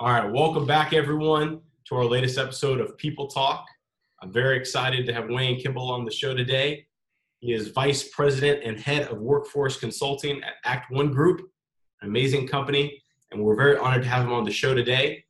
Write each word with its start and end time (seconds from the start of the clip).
All 0.00 0.10
right, 0.10 0.32
welcome 0.32 0.64
back, 0.64 0.94
everyone, 0.94 1.60
to 1.84 1.94
our 1.94 2.06
latest 2.06 2.38
episode 2.38 2.80
of 2.80 2.96
People 2.96 3.26
Talk. 3.26 3.66
I'm 4.22 4.32
very 4.32 4.56
excited 4.56 5.04
to 5.04 5.12
have 5.12 5.28
Wayne 5.28 5.60
Kimball 5.60 5.90
on 5.90 6.06
the 6.06 6.10
show 6.10 6.34
today. 6.34 6.86
He 7.40 7.52
is 7.52 7.68
Vice 7.68 8.08
President 8.08 8.62
and 8.64 8.80
Head 8.80 9.08
of 9.08 9.18
Workforce 9.18 9.78
Consulting 9.78 10.42
at 10.42 10.54
Act 10.64 10.90
One 10.90 11.12
Group, 11.12 11.42
an 12.00 12.08
amazing 12.08 12.48
company, 12.48 13.02
and 13.30 13.42
we're 13.42 13.54
very 13.54 13.76
honored 13.76 14.04
to 14.04 14.08
have 14.08 14.24
him 14.24 14.32
on 14.32 14.44
the 14.44 14.50
show 14.50 14.74
today. 14.74 15.22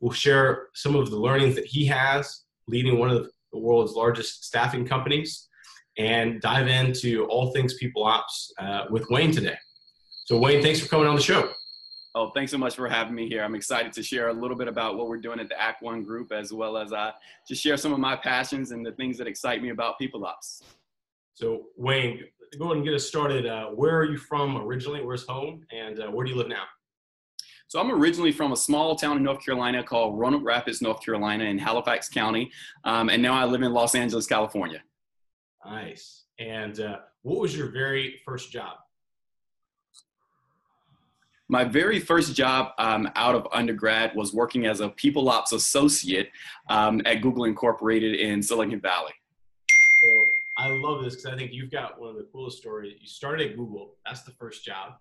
We'll 0.00 0.12
share 0.12 0.68
some 0.74 0.96
of 0.96 1.08
the 1.08 1.16
learnings 1.16 1.54
that 1.54 1.64
he 1.64 1.86
has 1.86 2.42
leading 2.68 2.98
one 2.98 3.08
of 3.08 3.26
the 3.54 3.58
world's 3.58 3.94
largest 3.94 4.44
staffing 4.44 4.86
companies 4.86 5.48
and 5.96 6.42
dive 6.42 6.68
into 6.68 7.24
all 7.30 7.54
things 7.54 7.72
people 7.72 8.04
ops 8.04 8.52
uh, 8.58 8.84
with 8.90 9.06
Wayne 9.08 9.32
today. 9.32 9.56
So, 10.26 10.36
Wayne, 10.36 10.60
thanks 10.60 10.78
for 10.78 10.88
coming 10.88 11.06
on 11.06 11.16
the 11.16 11.22
show. 11.22 11.54
Oh, 12.14 12.30
thanks 12.30 12.50
so 12.50 12.58
much 12.58 12.74
for 12.74 12.88
having 12.88 13.14
me 13.14 13.28
here. 13.28 13.44
I'm 13.44 13.54
excited 13.54 13.92
to 13.92 14.02
share 14.02 14.30
a 14.30 14.32
little 14.32 14.56
bit 14.56 14.66
about 14.66 14.96
what 14.96 15.08
we're 15.08 15.20
doing 15.20 15.38
at 15.38 15.48
the 15.48 15.60
Act 15.60 15.80
One 15.80 16.02
Group, 16.02 16.32
as 16.32 16.52
well 16.52 16.76
as 16.76 16.92
uh, 16.92 17.12
just 17.46 17.62
share 17.62 17.76
some 17.76 17.92
of 17.92 18.00
my 18.00 18.16
passions 18.16 18.72
and 18.72 18.84
the 18.84 18.90
things 18.92 19.16
that 19.18 19.28
excite 19.28 19.62
me 19.62 19.68
about 19.68 19.96
people 19.96 20.24
ops. 20.26 20.62
So, 21.34 21.66
Wayne, 21.76 22.24
go 22.58 22.64
ahead 22.64 22.78
and 22.78 22.84
get 22.84 22.94
us 22.94 23.06
started. 23.06 23.46
Uh, 23.46 23.66
where 23.66 23.96
are 23.96 24.04
you 24.04 24.18
from 24.18 24.56
originally? 24.56 25.04
Where's 25.04 25.24
home? 25.24 25.64
And 25.70 26.00
uh, 26.00 26.08
where 26.08 26.24
do 26.24 26.32
you 26.32 26.36
live 26.36 26.48
now? 26.48 26.64
So, 27.68 27.78
I'm 27.78 27.92
originally 27.92 28.32
from 28.32 28.50
a 28.50 28.56
small 28.56 28.96
town 28.96 29.16
in 29.16 29.22
North 29.22 29.44
Carolina 29.44 29.84
called 29.84 30.18
Roanoke 30.18 30.44
Rapids, 30.44 30.82
North 30.82 31.04
Carolina, 31.04 31.44
in 31.44 31.58
Halifax 31.58 32.08
County. 32.08 32.50
Um, 32.82 33.08
and 33.08 33.22
now 33.22 33.34
I 33.34 33.44
live 33.44 33.62
in 33.62 33.72
Los 33.72 33.94
Angeles, 33.94 34.26
California. 34.26 34.82
Nice. 35.64 36.24
And 36.40 36.80
uh, 36.80 36.98
what 37.22 37.38
was 37.38 37.56
your 37.56 37.70
very 37.70 38.20
first 38.24 38.50
job? 38.50 38.78
My 41.50 41.64
very 41.64 41.98
first 41.98 42.36
job 42.36 42.74
um, 42.78 43.10
out 43.16 43.34
of 43.34 43.44
undergrad 43.52 44.14
was 44.14 44.32
working 44.32 44.66
as 44.66 44.78
a 44.78 44.88
people 44.90 45.28
ops 45.28 45.50
associate 45.50 46.30
um, 46.68 47.02
at 47.04 47.22
Google 47.22 47.42
Incorporated 47.42 48.14
in 48.20 48.40
Silicon 48.40 48.80
Valley. 48.80 49.10
So 50.00 50.26
I 50.58 50.68
love 50.68 51.02
this 51.02 51.16
because 51.16 51.34
I 51.34 51.36
think 51.36 51.52
you've 51.52 51.72
got 51.72 52.00
one 52.00 52.10
of 52.10 52.14
the 52.14 52.28
coolest 52.32 52.58
stories. 52.58 52.94
You 53.00 53.08
started 53.08 53.50
at 53.50 53.56
Google, 53.56 53.96
that's 54.06 54.22
the 54.22 54.30
first 54.30 54.64
job, 54.64 54.92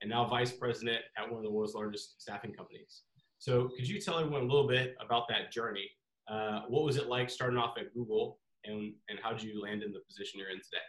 and 0.00 0.08
now 0.08 0.24
vice 0.28 0.52
president 0.52 1.00
at 1.18 1.28
one 1.28 1.38
of 1.38 1.42
the 1.42 1.50
world's 1.50 1.74
largest 1.74 2.22
staffing 2.22 2.52
companies. 2.52 3.02
So 3.38 3.70
could 3.76 3.88
you 3.88 4.00
tell 4.00 4.20
everyone 4.20 4.42
a 4.42 4.46
little 4.46 4.68
bit 4.68 4.94
about 5.04 5.26
that 5.30 5.50
journey? 5.50 5.90
Uh, 6.30 6.60
what 6.68 6.84
was 6.84 6.98
it 6.98 7.08
like 7.08 7.30
starting 7.30 7.58
off 7.58 7.78
at 7.78 7.92
Google, 7.94 8.38
and, 8.64 8.94
and 9.08 9.18
how 9.20 9.32
did 9.32 9.42
you 9.42 9.60
land 9.60 9.82
in 9.82 9.92
the 9.92 10.02
position 10.06 10.38
you're 10.38 10.50
in 10.50 10.58
today? 10.58 10.86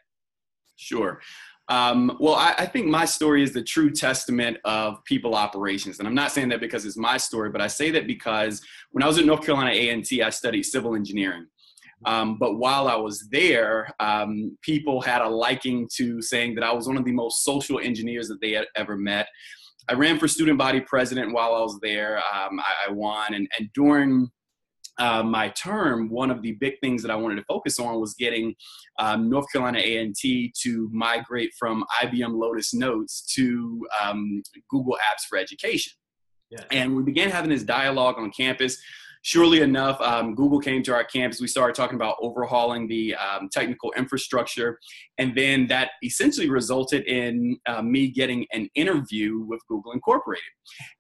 Sure. 0.78 1.20
Um, 1.70 2.16
well, 2.22 2.36
I, 2.36 2.56
I, 2.60 2.66
think 2.66 2.88
my 2.88 3.04
story 3.04 3.44
is 3.44 3.52
the 3.52 3.62
true 3.62 3.92
testament 3.92 4.58
of 4.64 5.04
people 5.04 5.36
operations. 5.36 6.00
And 6.00 6.08
I'm 6.08 6.16
not 6.16 6.32
saying 6.32 6.48
that 6.50 6.62
because 6.62 6.86
it's 6.86 6.96
my 6.96 7.18
story, 7.18 7.50
but 7.50 7.60
I 7.60 7.68
say 7.68 7.92
that 7.92 8.08
because 8.08 8.62
when 8.92 9.04
I 9.04 9.08
was 9.08 9.18
at 9.18 9.26
North 9.26 9.46
Carolina 9.46 9.72
A&T, 9.72 10.24
I 10.24 10.30
studied 10.30 10.64
civil 10.64 10.96
engineering. 10.96 11.46
Um, 12.06 12.38
but 12.38 12.56
while 12.56 12.88
I 12.88 12.96
was 12.96 13.28
there, 13.32 13.90
um, 14.00 14.58
people 14.62 15.02
had 15.02 15.22
a 15.22 15.28
liking 15.28 15.90
to 15.96 16.22
saying 16.22 16.56
that 16.56 16.64
I 16.64 16.72
was 16.72 16.88
one 16.88 16.96
of 16.96 17.04
the 17.04 17.12
most 17.12 17.44
social 17.44 17.80
engineers 17.80 18.30
that 18.30 18.40
they 18.40 18.52
had 18.52 18.68
ever 18.78 18.96
met. 18.96 19.28
I 19.90 19.94
ran 19.94 20.20
for 20.20 20.28
student 20.28 20.58
body 20.58 20.80
president 20.82 21.34
while 21.34 21.54
I 21.54 21.62
was 21.62 21.80
there. 21.82 22.18
Um, 22.18 22.60
I, 22.60 22.90
I, 22.90 22.92
won. 22.92 23.34
And, 23.34 23.48
and 23.58 23.70
during 23.74 24.30
uh, 25.00 25.24
my 25.24 25.50
term, 25.50 26.10
one 26.10 26.32
of 26.32 26.42
the 26.42 26.54
big 26.54 26.80
things 26.82 27.02
that 27.04 27.12
I 27.12 27.16
wanted 27.16 27.36
to 27.36 27.44
focus 27.44 27.80
on 27.80 28.00
was 28.00 28.14
getting 28.16 28.56
um, 29.00 29.30
North 29.30 29.46
Carolina 29.52 29.80
A&T 29.80 30.54
to 30.64 30.90
migrate 30.92 31.52
from 31.58 31.84
IBM 32.02 32.38
Lotus 32.38 32.74
Notes 32.74 33.22
to 33.36 33.88
um, 34.02 34.42
Google 34.70 34.94
Apps 34.96 35.26
for 35.30 35.38
Education. 35.38 35.94
Yeah. 36.50 36.64
And 36.72 36.96
we 36.96 37.04
began 37.04 37.30
having 37.30 37.50
this 37.50 37.64
dialogue 37.64 38.16
on 38.18 38.32
campus 38.32 38.78
surely 39.22 39.62
enough, 39.62 40.00
um, 40.02 40.36
Google 40.36 40.60
came 40.60 40.84
to 40.84 40.94
our 40.94 41.04
campus. 41.04 41.42
We 41.42 41.48
started 41.48 41.76
talking 41.76 41.96
about 41.96 42.16
overhauling 42.22 42.88
the 42.88 43.16
um, 43.16 43.50
technical 43.52 43.92
infrastructure. 43.98 44.80
And 45.18 45.36
then 45.36 45.68
that 45.68 45.92
essentially 46.04 46.50
resulted 46.50 47.06
in 47.06 47.58
uh, 47.68 47.82
me 47.82 48.10
getting 48.10 48.46
an 48.54 48.70
interview 48.76 49.40
with 49.40 49.62
Google 49.68 49.92
Incorporated. 49.92 50.44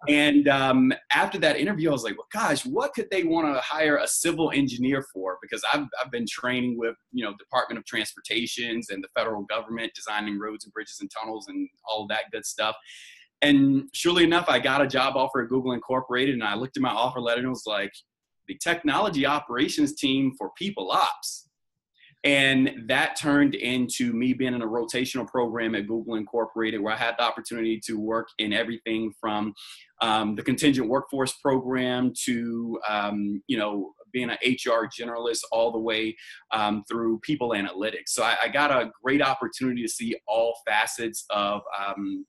And 0.07 0.47
um, 0.47 0.93
after 1.11 1.37
that 1.39 1.57
interview, 1.57 1.89
I 1.89 1.93
was 1.93 2.03
like, 2.03 2.17
well, 2.17 2.27
gosh, 2.33 2.65
what 2.65 2.93
could 2.93 3.07
they 3.11 3.23
want 3.23 3.53
to 3.53 3.59
hire 3.61 3.97
a 3.97 4.07
civil 4.07 4.51
engineer 4.53 5.05
for? 5.13 5.37
Because 5.41 5.63
I've, 5.73 5.85
I've 6.03 6.11
been 6.11 6.25
training 6.29 6.77
with, 6.77 6.95
you 7.11 7.23
know, 7.23 7.33
Department 7.37 7.77
of 7.79 7.85
Transportations 7.85 8.89
and 8.89 9.03
the 9.03 9.09
federal 9.15 9.43
government, 9.43 9.91
designing 9.93 10.39
roads 10.39 10.65
and 10.65 10.73
bridges 10.73 10.97
and 11.01 11.11
tunnels 11.11 11.47
and 11.47 11.69
all 11.87 12.07
that 12.07 12.31
good 12.31 12.45
stuff. 12.45 12.75
And 13.41 13.87
surely 13.93 14.23
enough, 14.23 14.45
I 14.49 14.59
got 14.59 14.81
a 14.81 14.87
job 14.87 15.15
offer 15.15 15.43
at 15.43 15.49
Google 15.49 15.73
Incorporated, 15.73 16.33
and 16.33 16.43
I 16.43 16.55
looked 16.55 16.77
at 16.77 16.81
my 16.81 16.89
offer 16.89 17.19
letter 17.19 17.41
and 17.41 17.49
was 17.49 17.67
like, 17.67 17.91
the 18.47 18.57
technology 18.61 19.25
operations 19.25 19.95
team 19.95 20.33
for 20.37 20.51
people 20.57 20.91
ops. 20.91 21.47
And 22.23 22.83
that 22.87 23.15
turned 23.15 23.55
into 23.55 24.11
me 24.11 24.33
being 24.33 24.53
in 24.53 24.61
a 24.61 24.67
rotational 24.67 25.27
program 25.27 25.75
at 25.75 25.87
Google 25.87 26.15
Incorporated, 26.15 26.81
where 26.81 26.93
I 26.93 26.97
had 26.97 27.15
the 27.17 27.23
opportunity 27.23 27.79
to 27.85 27.99
work 27.99 28.27
in 28.39 28.53
everything 28.53 29.13
from 29.21 29.53
um, 30.01 30.35
the 30.35 30.43
contingent 30.43 30.89
workforce 30.89 31.33
program 31.33 32.11
to, 32.25 32.79
um, 32.89 33.41
you 33.47 33.57
know, 33.57 33.93
being 34.11 34.29
an 34.29 34.37
HR 34.41 34.89
generalist 34.99 35.41
all 35.51 35.71
the 35.71 35.79
way 35.79 36.15
um, 36.51 36.83
through 36.89 37.19
people 37.19 37.51
analytics. 37.51 38.07
So 38.07 38.23
I, 38.23 38.35
I, 38.43 38.47
got 38.47 38.71
a 38.71 38.89
great 39.03 39.21
opportunity 39.21 39.83
to 39.83 39.87
see 39.87 40.15
all 40.27 40.57
facets 40.65 41.25
of 41.29 41.61
um, 41.77 42.25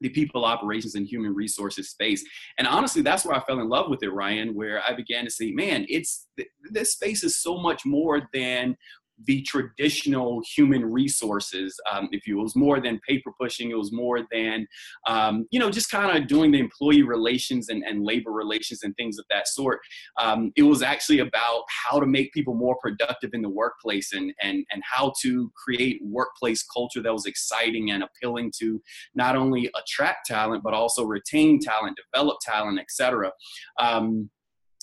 the 0.00 0.08
people 0.10 0.44
operations 0.44 0.94
and 0.94 1.06
human 1.06 1.34
resources 1.34 1.90
space. 1.90 2.24
And 2.58 2.66
honestly, 2.66 3.02
that's 3.02 3.24
where 3.24 3.36
I 3.36 3.40
fell 3.40 3.60
in 3.60 3.68
love 3.68 3.88
with 3.88 4.02
it, 4.02 4.12
Ryan, 4.12 4.54
where 4.54 4.82
I 4.82 4.94
began 4.94 5.24
to 5.24 5.30
see, 5.30 5.52
man, 5.52 5.86
it's 5.88 6.26
this 6.70 6.92
space 6.92 7.24
is 7.24 7.40
so 7.40 7.58
much 7.58 7.86
more 7.86 8.28
than 8.32 8.76
the 9.24 9.42
traditional 9.42 10.42
human 10.54 10.84
resources, 10.84 11.78
um, 11.90 12.08
if 12.12 12.26
you. 12.26 12.38
It 12.38 12.42
was 12.42 12.56
more 12.56 12.80
than 12.80 13.00
paper 13.08 13.30
pushing. 13.40 13.70
It 13.70 13.78
was 13.78 13.92
more 13.92 14.20
than, 14.30 14.66
um, 15.06 15.46
you 15.50 15.58
know, 15.58 15.70
just 15.70 15.90
kind 15.90 16.16
of 16.16 16.28
doing 16.28 16.50
the 16.50 16.60
employee 16.60 17.02
relations 17.02 17.68
and, 17.68 17.82
and 17.82 18.04
labor 18.04 18.30
relations 18.30 18.82
and 18.82 18.94
things 18.96 19.18
of 19.18 19.24
that 19.30 19.48
sort. 19.48 19.80
Um, 20.18 20.52
it 20.56 20.62
was 20.62 20.82
actually 20.82 21.20
about 21.20 21.62
how 21.68 21.98
to 21.98 22.06
make 22.06 22.32
people 22.32 22.54
more 22.54 22.76
productive 22.80 23.30
in 23.32 23.42
the 23.42 23.48
workplace 23.48 24.12
and, 24.12 24.32
and, 24.42 24.64
and 24.70 24.82
how 24.84 25.12
to 25.22 25.50
create 25.56 26.00
workplace 26.02 26.62
culture 26.62 27.02
that 27.02 27.12
was 27.12 27.26
exciting 27.26 27.90
and 27.90 28.02
appealing 28.02 28.52
to 28.58 28.82
not 29.14 29.36
only 29.36 29.70
attract 29.74 30.26
talent, 30.26 30.62
but 30.62 30.74
also 30.74 31.04
retain 31.04 31.58
talent, 31.60 31.98
develop 32.12 32.38
talent, 32.44 32.78
etc. 32.78 33.32
Um, 33.78 34.30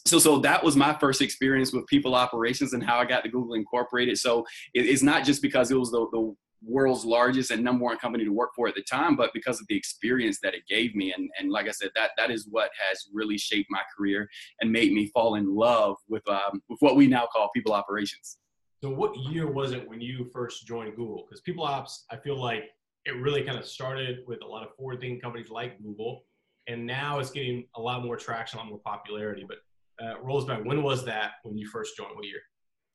so 0.06 0.20
so 0.20 0.40
that 0.40 0.64
was 0.64 0.76
my 0.76 0.94
first 0.94 1.22
experience 1.22 1.72
with 1.74 1.86
people 1.88 2.16
operations 2.16 2.74
and 2.74 2.84
how 2.84 2.98
I 2.98 3.06
got 3.06 3.24
to 3.24 3.30
Google 3.30 3.54
Incorporated. 3.54 4.18
So 4.20 4.46
it, 4.74 4.86
it's 4.86 5.04
not 5.04 5.24
just 5.24 5.42
because 5.42 5.72
it 5.72 5.78
was 5.78 5.92
the, 5.92 6.06
the 6.12 6.36
world's 6.66 7.04
largest 7.04 7.52
and 7.52 7.62
number 7.62 7.84
one 7.84 7.98
company 7.98 8.24
to 8.24 8.32
work 8.32 8.52
for 8.56 8.70
at 8.70 8.76
the 8.76 8.82
time, 8.84 9.16
but 9.18 9.32
because 9.34 9.60
of 9.60 9.68
the 9.68 9.76
experience 9.76 10.40
that 10.42 10.54
it 10.54 10.64
gave 10.68 10.96
me. 10.96 11.12
And, 11.12 11.30
and 11.38 11.52
like 11.52 11.68
I 11.68 11.72
said, 11.72 11.90
that 11.96 12.12
that 12.18 12.32
is 12.32 12.48
what 12.50 12.70
has 12.90 13.10
really 13.14 13.38
shaped 13.38 13.68
my 13.70 13.82
career 13.96 14.30
and 14.62 14.72
made 14.72 14.94
me 14.94 15.08
fall 15.08 15.36
in 15.36 15.54
love 15.54 15.98
with 16.08 16.28
um, 16.30 16.62
with 16.70 16.80
what 16.80 16.96
we 16.96 17.08
now 17.08 17.28
call 17.32 17.50
people 17.54 17.74
operations. 17.74 18.38
So 18.82 18.90
what 18.90 19.16
year 19.18 19.50
was 19.50 19.72
it 19.72 19.88
when 19.88 20.02
you 20.02 20.30
first 20.34 20.68
joined 20.68 20.96
Google? 20.96 21.26
Because 21.26 21.42
people 21.42 21.64
ops, 21.64 22.06
I 22.12 22.18
feel 22.18 22.40
like 22.42 22.66
it 23.06 23.16
really 23.18 23.44
kind 23.44 23.58
of 23.58 23.66
started 23.66 24.20
with 24.28 24.42
a 24.42 24.46
lot 24.46 24.64
of 24.64 24.76
forward-thinking 24.76 25.20
companies 25.20 25.50
like 25.50 25.82
Google, 25.82 26.26
and 26.68 26.86
now 26.86 27.20
it's 27.20 27.32
getting 27.32 27.66
a 27.76 27.82
lot 27.82 28.04
more 28.04 28.18
traction, 28.18 28.60
a 28.60 28.62
lot 28.62 28.70
more 28.70 28.80
popularity. 28.80 29.46
But 29.48 29.58
uh, 30.02 30.46
back. 30.46 30.66
When 30.66 30.84
was 30.84 31.06
that 31.06 31.34
when 31.44 31.58
you 31.58 31.68
first 31.68 31.98
joined? 31.98 32.16
What 32.16 32.26
year? 32.26 32.42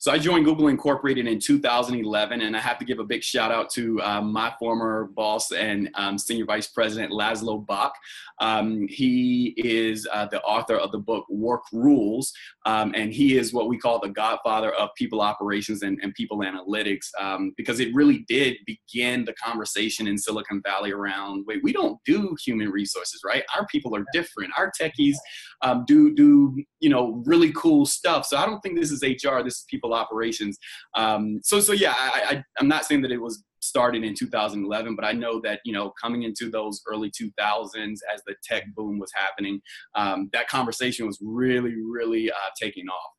So 0.00 0.12
I 0.12 0.18
joined 0.18 0.44
Google 0.44 0.68
Incorporated 0.68 1.26
in 1.26 1.40
2011, 1.40 2.40
and 2.40 2.56
I 2.56 2.60
have 2.60 2.78
to 2.78 2.84
give 2.84 3.00
a 3.00 3.04
big 3.04 3.24
shout 3.24 3.50
out 3.50 3.68
to 3.70 4.00
um, 4.02 4.32
my 4.32 4.54
former 4.56 5.10
boss 5.16 5.50
and 5.50 5.90
um, 5.94 6.16
senior 6.16 6.44
vice 6.44 6.68
president 6.68 7.10
Laszlo 7.10 7.66
Bock. 7.66 7.94
Um, 8.40 8.86
he 8.88 9.54
is 9.56 10.06
uh, 10.12 10.26
the 10.26 10.40
author 10.42 10.76
of 10.76 10.92
the 10.92 10.98
book 10.98 11.26
Work 11.28 11.62
Rules, 11.72 12.32
um, 12.64 12.92
and 12.94 13.12
he 13.12 13.36
is 13.36 13.52
what 13.52 13.68
we 13.68 13.76
call 13.76 13.98
the 13.98 14.10
godfather 14.10 14.72
of 14.74 14.90
people 14.96 15.20
operations 15.20 15.82
and, 15.82 15.98
and 16.00 16.14
people 16.14 16.38
analytics 16.42 17.06
um, 17.18 17.52
because 17.56 17.80
it 17.80 17.92
really 17.92 18.24
did 18.28 18.56
begin 18.66 19.24
the 19.24 19.34
conversation 19.34 20.06
in 20.06 20.16
Silicon 20.16 20.62
Valley 20.64 20.92
around 20.92 21.44
wait, 21.48 21.60
we 21.64 21.72
don't 21.72 21.98
do 22.04 22.36
human 22.44 22.70
resources, 22.70 23.22
right? 23.24 23.42
Our 23.56 23.66
people 23.66 23.96
are 23.96 24.04
different. 24.12 24.52
Our 24.56 24.70
techies 24.80 25.16
um, 25.62 25.84
do 25.86 26.14
do 26.14 26.62
you 26.80 26.90
know 26.90 27.22
really 27.26 27.52
cool 27.52 27.86
stuff. 27.86 28.26
So 28.26 28.36
I 28.36 28.46
don't 28.46 28.60
think 28.60 28.78
this 28.78 28.90
is 28.90 29.02
HR. 29.02 29.42
This 29.42 29.56
is 29.56 29.64
people 29.68 29.94
operations. 29.94 30.58
Um, 30.94 31.40
so 31.42 31.60
so 31.60 31.72
yeah, 31.72 31.94
I, 31.96 32.22
I 32.30 32.44
I'm 32.58 32.68
not 32.68 32.84
saying 32.84 33.02
that 33.02 33.12
it 33.12 33.20
was 33.20 33.42
started 33.60 34.04
in 34.04 34.14
2011 34.14 34.94
but 34.94 35.04
i 35.04 35.12
know 35.12 35.40
that 35.40 35.60
you 35.64 35.72
know 35.72 35.92
coming 36.00 36.22
into 36.22 36.48
those 36.48 36.80
early 36.88 37.10
2000s 37.10 37.96
as 38.14 38.22
the 38.26 38.34
tech 38.44 38.64
boom 38.76 39.00
was 39.00 39.10
happening 39.14 39.60
um, 39.96 40.30
that 40.32 40.48
conversation 40.48 41.06
was 41.06 41.18
really 41.20 41.74
really 41.82 42.30
uh, 42.30 42.34
taking 42.60 42.86
off 42.86 43.10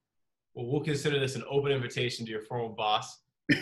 well 0.53 0.68
we'll 0.71 0.81
consider 0.81 1.19
this 1.19 1.36
an 1.36 1.44
open 1.50 1.71
invitation 1.71 2.25
to 2.25 2.31
your 2.31 2.41
former 2.41 2.74
boss 2.74 3.19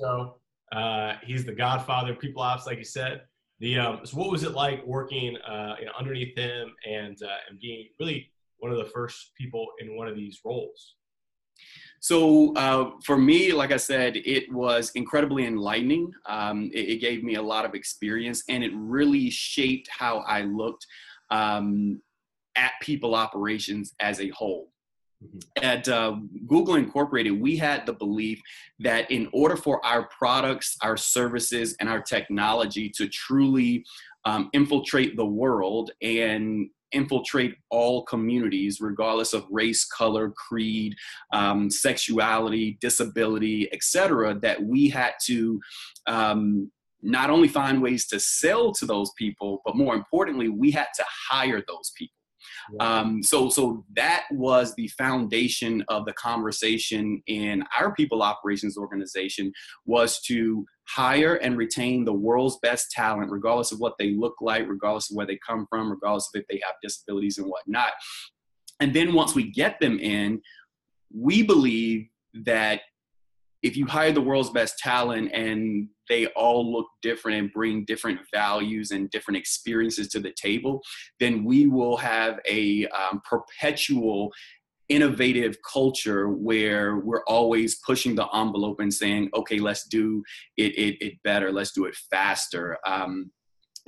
so 0.00 0.36
uh, 0.72 1.14
he's 1.22 1.44
the 1.44 1.52
godfather 1.52 2.12
of 2.12 2.18
people 2.18 2.42
ops 2.42 2.66
like 2.66 2.78
you 2.78 2.84
said 2.84 3.20
the 3.60 3.78
um, 3.78 4.00
so 4.04 4.16
what 4.16 4.30
was 4.30 4.42
it 4.44 4.52
like 4.52 4.84
working 4.86 5.36
uh, 5.38 5.76
you 5.78 5.86
know, 5.86 5.92
underneath 5.98 6.36
him 6.36 6.74
and 6.86 7.20
uh, 7.22 7.38
and 7.48 7.58
being 7.58 7.88
really 7.98 8.30
one 8.58 8.72
of 8.72 8.78
the 8.78 8.84
first 8.86 9.32
people 9.36 9.66
in 9.80 9.96
one 9.96 10.08
of 10.08 10.16
these 10.16 10.40
roles? 10.44 10.94
So 12.00 12.54
uh, 12.54 12.92
for 13.04 13.18
me, 13.18 13.52
like 13.52 13.72
I 13.72 13.76
said, 13.76 14.16
it 14.16 14.52
was 14.52 14.90
incredibly 14.94 15.46
enlightening. 15.46 16.12
Um, 16.26 16.70
it, 16.72 16.88
it, 16.90 17.00
gave 17.00 17.24
me 17.24 17.34
a 17.34 17.42
lot 17.42 17.64
of 17.64 17.74
experience, 17.74 18.44
and 18.48 18.62
it 18.62 18.70
really 18.74 19.30
shaped 19.30 19.88
how 19.90 20.18
I 20.18 20.42
looked 20.42 20.86
um, 21.30 22.00
at 22.54 22.72
people 22.80 23.16
operations 23.16 23.94
as 23.98 24.20
a 24.20 24.28
whole. 24.28 24.70
Mm-hmm. 25.24 25.64
At 25.64 25.88
uh, 25.88 26.16
Google 26.46 26.76
Incorporated, 26.76 27.40
we 27.40 27.56
had 27.56 27.86
the 27.86 27.92
belief 27.92 28.40
that 28.80 29.10
in 29.10 29.28
order 29.32 29.56
for 29.56 29.84
our 29.84 30.08
products, 30.16 30.76
our 30.82 30.96
services, 30.96 31.74
and 31.80 31.88
our 31.88 32.00
technology 32.00 32.88
to 32.96 33.08
truly 33.08 33.84
um, 34.24 34.50
infiltrate 34.52 35.16
the 35.16 35.26
world 35.26 35.90
and 36.02 36.68
infiltrate 36.92 37.54
all 37.70 38.04
communities, 38.04 38.80
regardless 38.80 39.32
of 39.32 39.44
race, 39.50 39.84
color, 39.84 40.30
creed, 40.30 40.94
um, 41.32 41.70
sexuality, 41.70 42.78
disability, 42.80 43.68
etc., 43.72 44.34
that 44.40 44.62
we 44.62 44.88
had 44.88 45.12
to 45.24 45.60
um, 46.06 46.70
not 47.02 47.30
only 47.30 47.48
find 47.48 47.82
ways 47.82 48.06
to 48.08 48.18
sell 48.18 48.72
to 48.72 48.86
those 48.86 49.10
people, 49.16 49.60
but 49.64 49.76
more 49.76 49.94
importantly, 49.94 50.48
we 50.48 50.70
had 50.70 50.88
to 50.96 51.04
hire 51.30 51.62
those 51.66 51.92
people. 51.96 52.17
Um, 52.80 53.22
so, 53.22 53.48
so 53.48 53.84
that 53.96 54.24
was 54.30 54.74
the 54.74 54.88
foundation 54.88 55.84
of 55.88 56.04
the 56.04 56.12
conversation 56.14 57.22
in 57.26 57.64
our 57.78 57.94
people 57.94 58.22
operations 58.22 58.76
organization 58.76 59.52
was 59.86 60.20
to 60.22 60.64
hire 60.88 61.34
and 61.36 61.56
retain 61.56 62.04
the 62.04 62.12
world's 62.12 62.58
best 62.62 62.90
talent, 62.90 63.30
regardless 63.30 63.72
of 63.72 63.78
what 63.78 63.94
they 63.98 64.12
look 64.12 64.36
like, 64.40 64.68
regardless 64.68 65.10
of 65.10 65.16
where 65.16 65.26
they 65.26 65.38
come 65.46 65.66
from, 65.68 65.90
regardless 65.90 66.30
of 66.34 66.40
if 66.40 66.46
they 66.48 66.60
have 66.64 66.74
disabilities 66.82 67.38
and 67.38 67.46
whatnot. 67.46 67.92
And 68.80 68.94
then 68.94 69.12
once 69.12 69.34
we 69.34 69.50
get 69.50 69.80
them 69.80 69.98
in, 69.98 70.40
we 71.12 71.42
believe 71.42 72.08
that 72.44 72.82
if 73.62 73.76
you 73.76 73.86
hire 73.86 74.12
the 74.12 74.20
world's 74.20 74.50
best 74.50 74.78
talent 74.78 75.30
and 75.32 75.88
they 76.08 76.26
all 76.28 76.72
look 76.72 76.86
different 77.02 77.38
and 77.38 77.52
bring 77.52 77.84
different 77.84 78.20
values 78.32 78.90
and 78.90 79.10
different 79.10 79.36
experiences 79.36 80.08
to 80.08 80.20
the 80.20 80.32
table, 80.40 80.80
then 81.20 81.44
we 81.44 81.66
will 81.66 81.96
have 81.96 82.38
a 82.48 82.86
um, 82.88 83.20
perpetual 83.28 84.32
innovative 84.88 85.56
culture 85.70 86.28
where 86.28 86.96
we're 86.96 87.24
always 87.26 87.78
pushing 87.86 88.14
the 88.14 88.26
envelope 88.34 88.80
and 88.80 88.92
saying, 88.92 89.28
okay, 89.34 89.58
let's 89.58 89.86
do 89.88 90.22
it, 90.56 90.72
it, 90.78 90.96
it 91.04 91.14
better, 91.24 91.52
let's 91.52 91.72
do 91.72 91.84
it 91.84 91.94
faster. 92.10 92.78
Um, 92.86 93.30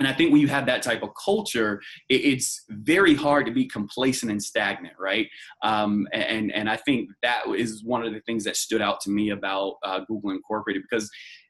and 0.01 0.07
I 0.07 0.13
think 0.13 0.31
when 0.31 0.41
you 0.41 0.47
have 0.47 0.65
that 0.65 0.81
type 0.81 1.03
of 1.03 1.09
culture, 1.23 1.79
it's 2.09 2.63
very 2.69 3.13
hard 3.13 3.45
to 3.45 3.51
be 3.51 3.67
complacent 3.67 4.31
and 4.31 4.41
stagnant, 4.41 4.95
right? 4.99 5.27
Um, 5.61 6.07
and 6.11 6.51
and 6.51 6.67
I 6.67 6.77
think 6.77 7.11
that 7.21 7.43
is 7.55 7.83
one 7.83 8.03
of 8.03 8.11
the 8.11 8.19
things 8.21 8.43
that 8.45 8.55
stood 8.55 8.81
out 8.81 8.99
to 9.01 9.11
me 9.11 9.29
about 9.29 9.75
uh, 9.83 9.99
Google 10.07 10.31
Incorporated 10.31 10.81
because 10.89 11.07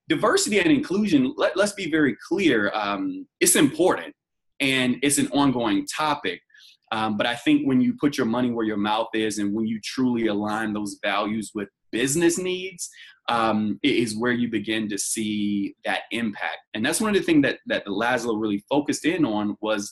diversity 0.09 0.59
and 0.59 0.69
inclusion. 0.69 1.33
Let, 1.37 1.57
us 1.57 1.71
be 1.71 1.89
very 1.89 2.17
clear. 2.27 2.69
Um, 2.73 3.25
it's 3.39 3.55
important 3.55 4.13
and 4.59 4.97
it's 5.01 5.17
an 5.17 5.29
ongoing 5.29 5.87
topic. 5.87 6.41
Um, 6.91 7.15
but 7.15 7.25
I 7.25 7.35
think 7.35 7.65
when 7.65 7.79
you 7.79 7.93
put 7.97 8.17
your 8.17 8.27
money 8.27 8.51
where 8.51 8.65
your 8.65 8.75
mouth 8.75 9.07
is 9.13 9.37
and 9.37 9.53
when 9.53 9.65
you 9.65 9.79
truly 9.81 10.27
align 10.27 10.73
those 10.73 10.97
values 11.01 11.51
with 11.55 11.69
business 11.91 12.37
needs, 12.37 12.89
um, 13.29 13.79
is 13.83 14.17
where 14.17 14.31
you 14.31 14.49
begin 14.49 14.89
to 14.89 14.97
see 14.97 15.75
that 15.85 16.01
impact. 16.11 16.59
And 16.73 16.85
that's 16.85 17.01
one 17.01 17.11
of 17.11 17.15
the 17.15 17.25
things 17.25 17.43
that 17.43 17.59
that 17.67 17.85
Laszlo 17.85 18.39
really 18.39 18.63
focused 18.69 19.05
in 19.05 19.25
on 19.25 19.57
was 19.61 19.91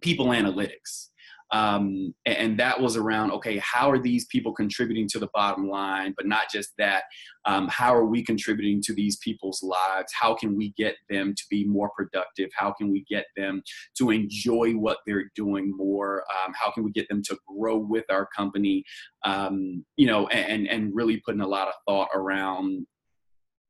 people 0.00 0.26
analytics. 0.26 1.08
Um, 1.50 2.14
and 2.26 2.58
that 2.58 2.80
was 2.80 2.96
around 2.96 3.30
okay 3.32 3.56
how 3.58 3.90
are 3.90 3.98
these 3.98 4.26
people 4.26 4.52
contributing 4.52 5.08
to 5.08 5.18
the 5.18 5.30
bottom 5.32 5.68
line 5.68 6.14
but 6.16 6.26
not 6.26 6.50
just 6.52 6.70
that. 6.78 7.04
Um, 7.44 7.68
how 7.68 7.94
are 7.94 8.04
we 8.04 8.22
contributing 8.22 8.82
to 8.82 8.92
these 8.92 9.16
people's 9.16 9.62
lives? 9.62 10.12
How 10.12 10.34
can 10.34 10.56
we 10.56 10.74
get 10.76 10.96
them 11.08 11.34
to 11.34 11.42
be 11.48 11.64
more 11.64 11.90
productive? 11.96 12.50
How 12.54 12.72
can 12.72 12.92
we 12.92 13.04
get 13.08 13.24
them 13.36 13.62
to 13.96 14.10
enjoy 14.10 14.72
what 14.72 14.98
they're 15.06 15.30
doing 15.34 15.72
more? 15.74 16.24
Um, 16.44 16.52
how 16.54 16.70
can 16.70 16.84
we 16.84 16.92
get 16.92 17.08
them 17.08 17.22
to 17.24 17.38
grow 17.46 17.78
with 17.78 18.04
our 18.10 18.28
company? 18.36 18.84
Um, 19.24 19.84
you 19.96 20.06
know 20.06 20.26
and 20.28 20.66
and 20.68 20.94
really 20.94 21.22
putting 21.24 21.40
a 21.40 21.46
lot 21.46 21.68
of 21.68 21.74
thought 21.86 22.08
around 22.14 22.86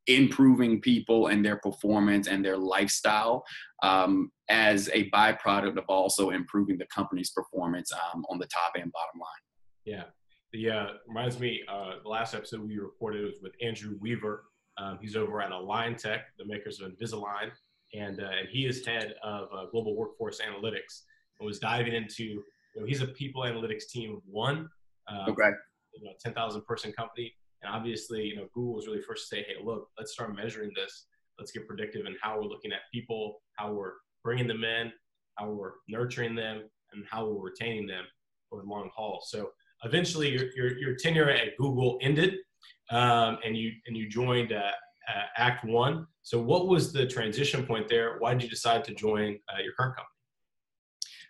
improving 0.09 0.81
people 0.81 1.29
and 1.29 1.45
their 1.45 1.57
performance 1.57 2.27
and 2.27 2.45
their 2.45 2.57
lifestyle 2.57 3.45
um, 3.83 4.33
as 4.49 4.89
a 4.93 5.09
byproduct 5.11 5.77
of 5.77 5.85
also 5.89 6.31
improving 6.31 6.79
the 6.79 6.87
company's 6.87 7.31
performance 7.31 7.93
um, 7.93 8.25
on 8.31 8.39
the 8.39 8.47
top 8.47 8.73
and 8.75 8.91
bottom 8.91 9.21
line. 9.21 9.29
Yeah. 9.85 10.05
The 10.53 10.71
uh, 10.71 10.87
reminds 11.07 11.39
me, 11.39 11.61
uh, 11.69 11.97
the 12.03 12.09
last 12.09 12.35
episode 12.35 12.67
we 12.67 12.79
recorded 12.79 13.25
was 13.25 13.35
with 13.43 13.53
Andrew 13.63 13.99
Weaver. 14.01 14.45
Um, 14.79 14.99
he's 15.01 15.15
over 15.15 15.43
at 15.43 15.53
Align 15.53 15.97
Tech, 15.97 16.27
the 16.39 16.47
makers 16.47 16.81
of 16.81 16.91
Invisalign, 16.93 17.51
and, 17.95 18.21
uh, 18.21 18.31
and 18.39 18.49
he 18.51 18.65
is 18.65 18.85
head 18.87 19.15
of 19.23 19.49
uh, 19.53 19.67
global 19.71 19.95
workforce 19.95 20.41
analytics 20.41 21.03
and 21.39 21.47
was 21.47 21.59
diving 21.59 21.95
into, 21.95 22.25
you 22.25 22.43
know, 22.77 22.87
he's 22.87 23.03
a 23.03 23.09
people 23.09 23.43
analytics 23.43 23.89
team 23.89 24.15
of 24.17 24.23
one, 24.27 24.69
um, 25.09 25.29
okay. 25.29 25.51
you 25.95 26.05
know, 26.05 26.13
10,000 26.23 26.63
person 26.65 26.93
company. 26.93 27.35
And 27.63 27.75
obviously, 27.75 28.23
you 28.23 28.37
know, 28.37 28.47
Google 28.55 28.75
was 28.75 28.87
really 28.87 29.01
first 29.01 29.29
to 29.29 29.37
say, 29.37 29.43
hey, 29.43 29.55
look, 29.63 29.89
let's 29.99 30.13
start 30.13 30.35
measuring 30.35 30.71
this. 30.75 31.07
Let's 31.39 31.53
get 31.53 31.67
predictive 31.67 32.07
in 32.07 32.17
how 32.21 32.37
we're 32.37 32.49
looking 32.49 32.73
at 32.73 32.81
people, 32.93 33.41
how 33.57 33.73
we're 33.73 33.93
bringing 34.25 34.47
them 34.47 34.65
in, 34.65 34.93
how 35.37 35.51
we're 35.51 35.73
nurturing 35.89 36.35
them, 36.35 36.63
and 36.93 37.05
how 37.11 37.27
we're 37.27 37.51
retaining 37.51 37.87
them 37.87 38.05
over 38.53 38.63
the 38.63 38.69
long 38.69 38.91
haul. 38.95 39.23
So 39.27 39.51
eventually, 39.85 40.31
your, 40.31 40.47
your, 40.57 40.79
your 40.79 40.95
tenure 40.97 41.31
at 41.31 41.57
Google 41.59 41.99
ended, 42.03 42.37
um, 42.91 43.39
and 43.45 43.57
you 43.57 43.73
and 43.87 43.97
you 43.97 44.09
joined 44.09 44.53
uh, 44.53 44.73
uh, 45.09 45.23
Act 45.37 45.65
One. 45.65 46.07
So 46.23 46.41
what 46.41 46.69
was 46.69 46.93
the 46.93 47.07
transition 47.07 47.67
point 47.67 47.89
there? 47.89 48.17
Why 48.19 48.35
did 48.35 48.43
you 48.43 48.49
decide 48.49 48.85
to 48.85 48.95
join 48.95 49.39
uh, 49.53 49.63
your 49.63 49.73
current 49.79 49.97
company? 49.97 50.18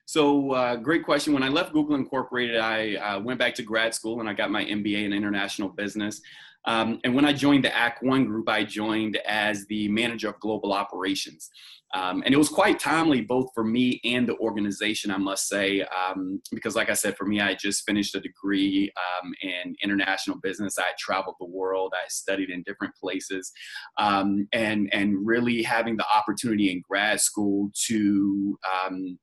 So, 0.08 0.52
uh, 0.52 0.76
great 0.76 1.04
question. 1.04 1.34
When 1.34 1.42
I 1.42 1.50
left 1.50 1.74
Google 1.74 1.94
Incorporated, 1.94 2.56
I 2.56 2.94
uh, 2.94 3.20
went 3.20 3.38
back 3.38 3.54
to 3.56 3.62
grad 3.62 3.92
school 3.92 4.20
and 4.20 4.28
I 4.28 4.32
got 4.32 4.50
my 4.50 4.64
MBA 4.64 5.04
in 5.04 5.12
international 5.12 5.68
business. 5.68 6.22
Um, 6.64 6.98
and 7.04 7.14
when 7.14 7.26
I 7.26 7.34
joined 7.34 7.64
the 7.64 7.76
Act 7.76 8.02
One 8.02 8.24
group, 8.24 8.48
I 8.48 8.64
joined 8.64 9.18
as 9.26 9.66
the 9.66 9.86
manager 9.88 10.30
of 10.30 10.40
global 10.40 10.72
operations. 10.72 11.50
Um, 11.94 12.22
and 12.24 12.34
it 12.34 12.36
was 12.36 12.50
quite 12.50 12.78
timely, 12.78 13.22
both 13.22 13.48
for 13.54 13.64
me 13.64 14.00
and 14.04 14.28
the 14.28 14.36
organization, 14.36 15.10
I 15.10 15.16
must 15.16 15.48
say, 15.48 15.82
um, 15.82 16.42
because, 16.52 16.76
like 16.76 16.90
I 16.90 16.94
said, 16.94 17.16
for 17.16 17.24
me, 17.24 17.40
I 17.40 17.54
just 17.54 17.86
finished 17.86 18.14
a 18.14 18.20
degree 18.20 18.92
um, 18.96 19.32
in 19.40 19.74
international 19.82 20.38
business. 20.42 20.78
I 20.78 20.92
traveled 20.98 21.36
the 21.40 21.46
world, 21.46 21.94
I 21.94 22.06
studied 22.08 22.50
in 22.50 22.62
different 22.64 22.94
places, 22.94 23.50
um, 23.96 24.46
and 24.52 24.90
and 24.92 25.26
really 25.26 25.62
having 25.62 25.96
the 25.96 26.04
opportunity 26.14 26.70
in 26.70 26.82
grad 26.86 27.20
school 27.20 27.70
to 27.86 28.58
um, 28.70 29.18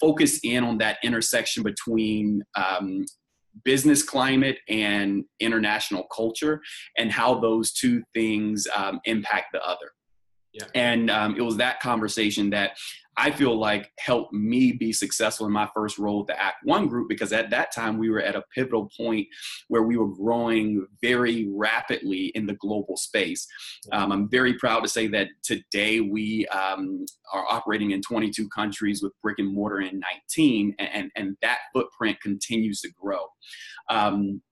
focus 0.00 0.40
in 0.44 0.64
on 0.64 0.78
that 0.78 0.98
intersection 1.02 1.62
between 1.62 2.42
um, 2.54 3.04
business 3.64 4.02
climate 4.02 4.58
and 4.68 5.24
international 5.40 6.04
culture 6.14 6.60
and 6.96 7.10
how 7.10 7.40
those 7.40 7.72
two 7.72 8.02
things 8.14 8.66
um, 8.76 9.00
impact 9.04 9.46
the 9.52 9.62
other. 9.62 9.90
Yeah. 10.52 10.66
And 10.74 11.10
um, 11.10 11.36
it 11.36 11.42
was 11.42 11.56
that 11.58 11.80
conversation 11.80 12.50
that 12.50 12.72
I 13.18 13.32
feel 13.32 13.58
like 13.58 13.90
helped 13.98 14.32
me 14.32 14.70
be 14.70 14.92
successful 14.92 15.46
in 15.46 15.52
my 15.52 15.68
first 15.74 15.98
role 15.98 16.18
with 16.18 16.28
the 16.28 16.40
Act 16.40 16.58
One 16.62 16.86
group 16.86 17.08
because 17.08 17.32
at 17.32 17.50
that 17.50 17.74
time 17.74 17.98
we 17.98 18.10
were 18.10 18.22
at 18.22 18.36
a 18.36 18.44
pivotal 18.54 18.88
point 18.96 19.26
where 19.66 19.82
we 19.82 19.96
were 19.96 20.06
growing 20.06 20.86
very 21.02 21.48
rapidly 21.50 22.26
in 22.36 22.46
the 22.46 22.54
global 22.54 22.96
space. 22.96 23.48
Um, 23.92 24.12
I'm 24.12 24.28
very 24.30 24.54
proud 24.54 24.80
to 24.80 24.88
say 24.88 25.08
that 25.08 25.26
today 25.42 25.98
we 26.00 26.46
um, 26.46 27.04
are 27.32 27.44
operating 27.50 27.90
in 27.90 28.02
22 28.02 28.48
countries 28.50 29.02
with 29.02 29.12
brick 29.20 29.40
and 29.40 29.52
mortar 29.52 29.80
in 29.80 29.98
19, 29.98 30.76
and, 30.78 31.10
and 31.16 31.36
that 31.42 31.58
footprint 31.74 32.20
continues 32.20 32.80
to 32.82 32.90
grow. 32.92 33.26
Um, 33.90 34.42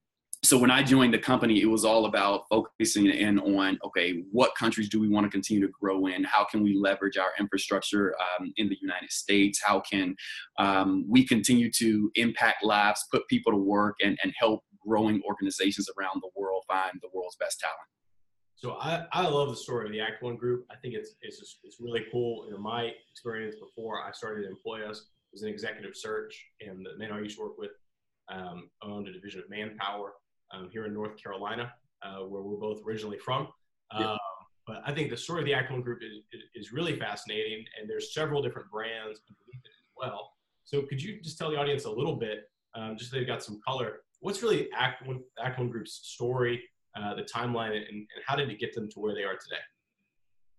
so 0.47 0.57
when 0.57 0.71
I 0.71 0.81
joined 0.81 1.13
the 1.13 1.19
company, 1.19 1.61
it 1.61 1.65
was 1.65 1.83
all 1.83 2.05
about 2.05 2.45
focusing 2.49 3.07
in 3.07 3.37
on 3.37 3.77
okay, 3.83 4.23
what 4.31 4.55
countries 4.55 4.87
do 4.87 4.97
we 4.97 5.09
want 5.09 5.25
to 5.25 5.29
continue 5.29 5.65
to 5.67 5.73
grow 5.77 6.05
in? 6.05 6.23
How 6.23 6.45
can 6.45 6.63
we 6.63 6.73
leverage 6.73 7.17
our 7.17 7.31
infrastructure 7.37 8.15
um, 8.21 8.53
in 8.55 8.69
the 8.69 8.77
United 8.81 9.11
States? 9.11 9.61
How 9.61 9.81
can 9.81 10.15
um, 10.57 11.03
we 11.05 11.27
continue 11.27 11.69
to 11.73 12.09
impact 12.15 12.63
lives, 12.63 13.03
put 13.11 13.27
people 13.27 13.51
to 13.51 13.57
work, 13.57 13.97
and, 14.01 14.17
and 14.23 14.33
help 14.39 14.63
growing 14.85 15.21
organizations 15.27 15.89
around 15.99 16.21
the 16.21 16.29
world 16.33 16.63
find 16.65 16.93
the 17.01 17.09
world's 17.13 17.35
best 17.35 17.59
talent? 17.59 17.77
So 18.55 18.75
I, 18.75 19.05
I 19.11 19.27
love 19.27 19.49
the 19.49 19.55
story 19.57 19.85
of 19.85 19.91
the 19.91 19.99
Act 19.99 20.23
One 20.23 20.37
Group. 20.37 20.65
I 20.71 20.75
think 20.77 20.93
it's 20.93 21.15
it's 21.21 21.39
just, 21.39 21.57
it's 21.65 21.81
really 21.81 22.05
cool. 22.09 22.47
In 22.55 22.61
my 22.61 22.91
experience 23.11 23.55
before 23.55 24.01
I 24.01 24.11
started 24.13 24.43
to 24.43 24.55
EmployUs 24.55 24.99
was 25.33 25.41
an 25.41 25.49
executive 25.49 25.91
search, 25.93 26.41
and 26.61 26.85
the 26.85 26.97
men 26.97 27.11
I 27.11 27.19
used 27.19 27.35
to 27.35 27.43
work 27.43 27.57
with 27.57 27.71
um, 28.29 28.69
owned 28.81 29.09
a 29.09 29.11
division 29.11 29.41
of 29.41 29.49
Manpower 29.49 30.13
um, 30.53 30.69
here 30.71 30.85
in 30.85 30.93
North 30.93 31.21
Carolina, 31.21 31.73
uh, 32.03 32.25
where 32.25 32.41
we're 32.41 32.57
both 32.57 32.81
originally 32.85 33.17
from. 33.17 33.47
Yeah. 33.97 34.11
Um, 34.11 34.17
but 34.65 34.81
I 34.85 34.93
think 34.93 35.09
the 35.09 35.17
story 35.17 35.41
of 35.41 35.47
the 35.47 35.73
One 35.73 35.81
Group 35.81 35.99
is, 36.03 36.41
is, 36.53 36.73
really 36.73 36.99
fascinating, 36.99 37.63
and 37.79 37.89
there's 37.89 38.13
several 38.13 38.41
different 38.41 38.69
brands 38.69 39.21
underneath 39.29 39.63
it 39.63 39.69
as 39.69 39.91
well. 39.95 40.33
So 40.65 40.81
could 40.81 41.01
you 41.01 41.21
just 41.21 41.37
tell 41.37 41.49
the 41.49 41.55
audience 41.55 41.85
a 41.85 41.89
little 41.89 42.17
bit 42.17 42.49
um, 42.77 42.95
just 42.97 43.11
so 43.11 43.17
they've 43.17 43.27
got 43.27 43.43
some 43.43 43.59
color. 43.65 44.01
What's 44.19 44.41
really 44.41 44.69
Act 44.75 45.03
One, 45.05 45.69
Group's 45.69 45.99
story, 46.03 46.63
uh, 46.95 47.15
the 47.15 47.23
timeline, 47.23 47.75
and, 47.75 47.85
and 47.85 48.07
how 48.25 48.35
did 48.35 48.49
it 48.49 48.59
get 48.59 48.73
them 48.73 48.89
to 48.91 48.99
where 48.99 49.13
they 49.13 49.23
are 49.23 49.33
today? 49.33 49.61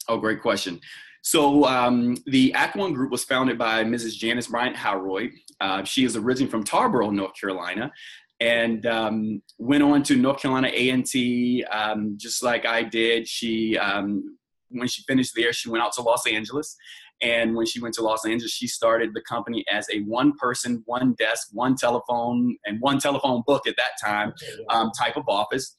Oh, 0.08 0.18
great 0.18 0.40
question. 0.40 0.80
So 1.22 1.64
um, 1.64 2.16
the 2.26 2.52
Act 2.54 2.76
One 2.76 2.92
Group 2.92 3.10
was 3.10 3.24
founded 3.24 3.58
by 3.58 3.84
Mrs. 3.84 4.16
Janice 4.16 4.46
Bryant 4.46 4.76
Howroyd. 4.76 5.32
Uh, 5.60 5.84
she 5.84 6.04
is 6.04 6.16
originally 6.16 6.50
from 6.50 6.64
Tarboro, 6.64 7.12
North 7.12 7.38
Carolina, 7.38 7.92
and 8.40 8.86
um, 8.86 9.42
went 9.58 9.82
on 9.82 10.02
to 10.04 10.16
North 10.16 10.40
Carolina 10.40 10.70
A&T 10.72 11.64
um, 11.64 12.14
just 12.16 12.42
like 12.42 12.66
I 12.66 12.82
did. 12.82 13.26
She 13.26 13.76
um, 13.78 14.38
when 14.70 14.88
she 14.88 15.02
finished 15.02 15.32
there, 15.34 15.52
she 15.52 15.70
went 15.70 15.82
out 15.82 15.92
to 15.94 16.02
Los 16.02 16.26
Angeles. 16.26 16.76
And 17.20 17.56
when 17.56 17.66
she 17.66 17.80
went 17.80 17.94
to 17.94 18.02
Los 18.02 18.24
Angeles, 18.24 18.52
she 18.52 18.68
started 18.68 19.10
the 19.12 19.22
company 19.22 19.64
as 19.72 19.88
a 19.92 20.00
one 20.02 20.34
person, 20.36 20.82
one 20.86 21.14
desk, 21.14 21.48
one 21.52 21.74
telephone, 21.74 22.56
and 22.64 22.80
one 22.80 23.00
telephone 23.00 23.42
book 23.44 23.66
at 23.66 23.74
that 23.76 23.92
time 24.00 24.32
um, 24.70 24.92
type 24.96 25.16
of 25.16 25.24
office 25.26 25.74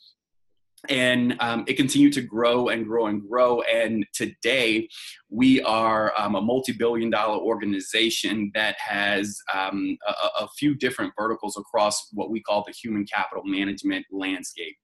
and 0.87 1.35
um, 1.39 1.65
it 1.67 1.73
continued 1.73 2.13
to 2.13 2.21
grow 2.21 2.69
and 2.69 2.85
grow 2.85 3.07
and 3.07 3.27
grow. 3.27 3.61
And 3.61 4.05
today, 4.13 4.87
we 5.29 5.61
are 5.63 6.13
um, 6.17 6.35
a 6.35 6.41
multi-billion 6.41 7.09
dollar 7.09 7.39
organization 7.39 8.51
that 8.53 8.77
has 8.79 9.37
um, 9.53 9.97
a, 10.07 10.43
a, 10.43 10.47
few 10.57 10.75
different 10.75 11.13
verticals 11.17 11.57
across 11.57 12.09
what 12.13 12.29
we 12.29 12.41
call 12.41 12.63
the 12.65 12.71
human 12.71 13.05
capital 13.05 13.43
management 13.43 14.05
landscape. 14.11 14.77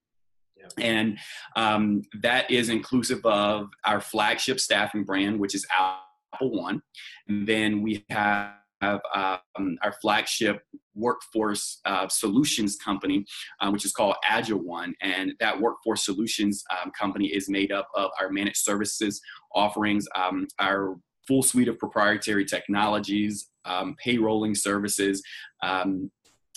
Yeah. 0.57 0.67
And 0.77 1.17
um, 1.55 2.01
that 2.21 2.49
is 2.51 2.69
inclusive 2.69 3.25
of 3.25 3.69
our 3.85 4.01
flagship 4.01 4.59
staffing 4.59 5.03
brand, 5.03 5.39
which 5.39 5.55
is 5.55 5.65
Apple 5.71 6.51
One. 6.51 6.81
And 7.27 7.47
then 7.47 7.81
we 7.81 8.05
have 8.09 8.53
have 8.82 9.00
um, 9.13 9.77
our 9.84 9.94
flagship 10.01 10.62
workforce 10.96 11.82
uh, 11.86 12.08
solutions 12.08 12.77
company, 12.77 13.25
um, 13.62 13.74
which 13.74 13.86
is 13.86 13.91
called 13.91 14.15
Agile 14.27 14.60
One. 14.60 14.94
And 15.01 15.34
that 15.39 15.60
workforce 15.60 16.05
solutions 16.05 16.63
um, 16.72 16.91
company 16.98 17.27
is 17.27 17.50
made 17.50 17.72
up 17.72 17.88
of 17.96 18.12
our 18.20 18.29
managed 18.29 18.58
services 18.58 19.22
offerings, 19.53 20.08
um, 20.15 20.48
our 20.60 20.96
full 21.27 21.44
suite 21.44 21.67
of 21.67 21.79
proprietary 21.79 22.46
technologies, 22.46 23.50
um, 23.65 23.96
payrolling 24.05 24.55
services, 24.55 25.22
um, 25.63 26.12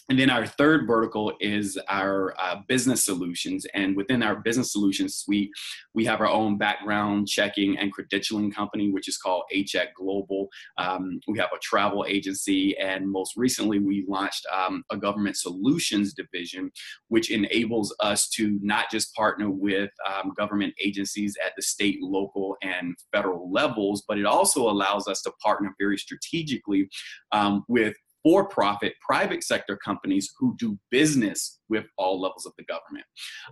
and 0.09 0.19
then 0.19 0.31
our 0.31 0.47
third 0.47 0.87
vertical 0.87 1.35
is 1.39 1.79
our 1.89 2.35
uh, 2.39 2.57
business 2.67 3.05
solutions. 3.05 3.67
And 3.75 3.95
within 3.95 4.23
our 4.23 4.37
business 4.37 4.73
solutions 4.73 5.17
suite, 5.17 5.51
we 5.93 6.05
have 6.07 6.21
our 6.21 6.29
own 6.29 6.57
background 6.57 7.29
checking 7.29 7.77
and 7.77 7.93
credentialing 7.95 8.55
company, 8.55 8.91
which 8.91 9.07
is 9.07 9.19
called 9.19 9.43
HX 9.55 9.89
Global. 9.95 10.49
Um, 10.79 11.21
we 11.29 11.39
have 11.39 11.51
a 11.55 11.59
travel 11.61 12.07
agency. 12.09 12.77
And 12.79 13.11
most 13.11 13.35
recently, 13.37 13.81
we 13.81 14.07
launched 14.09 14.47
um, 14.51 14.83
a 14.91 14.97
government 14.97 15.37
solutions 15.37 16.15
division, 16.15 16.71
which 17.09 17.31
enables 17.31 17.95
us 18.01 18.29
to 18.31 18.59
not 18.63 18.91
just 18.91 19.15
partner 19.15 19.51
with 19.51 19.91
um, 20.09 20.33
government 20.39 20.73
agencies 20.83 21.37
at 21.45 21.53
the 21.55 21.63
state, 21.63 21.99
local, 22.01 22.57
and 22.63 22.97
federal 23.13 23.53
levels, 23.53 24.05
but 24.09 24.19
it 24.19 24.25
also 24.25 24.71
allows 24.71 25.07
us 25.07 25.21
to 25.23 25.33
partner 25.43 25.75
very 25.79 25.99
strategically 25.99 26.89
um, 27.33 27.65
with 27.69 27.95
for 28.23 28.49
profit 28.49 28.95
private 29.01 29.45
sector 29.45 29.77
companies 29.77 30.33
who 30.39 30.57
do 30.59 30.79
business 30.91 31.61
with 31.69 31.87
all 31.97 32.21
levels 32.21 32.47
of 32.47 32.53
the 32.59 32.65
government. 32.65 33.07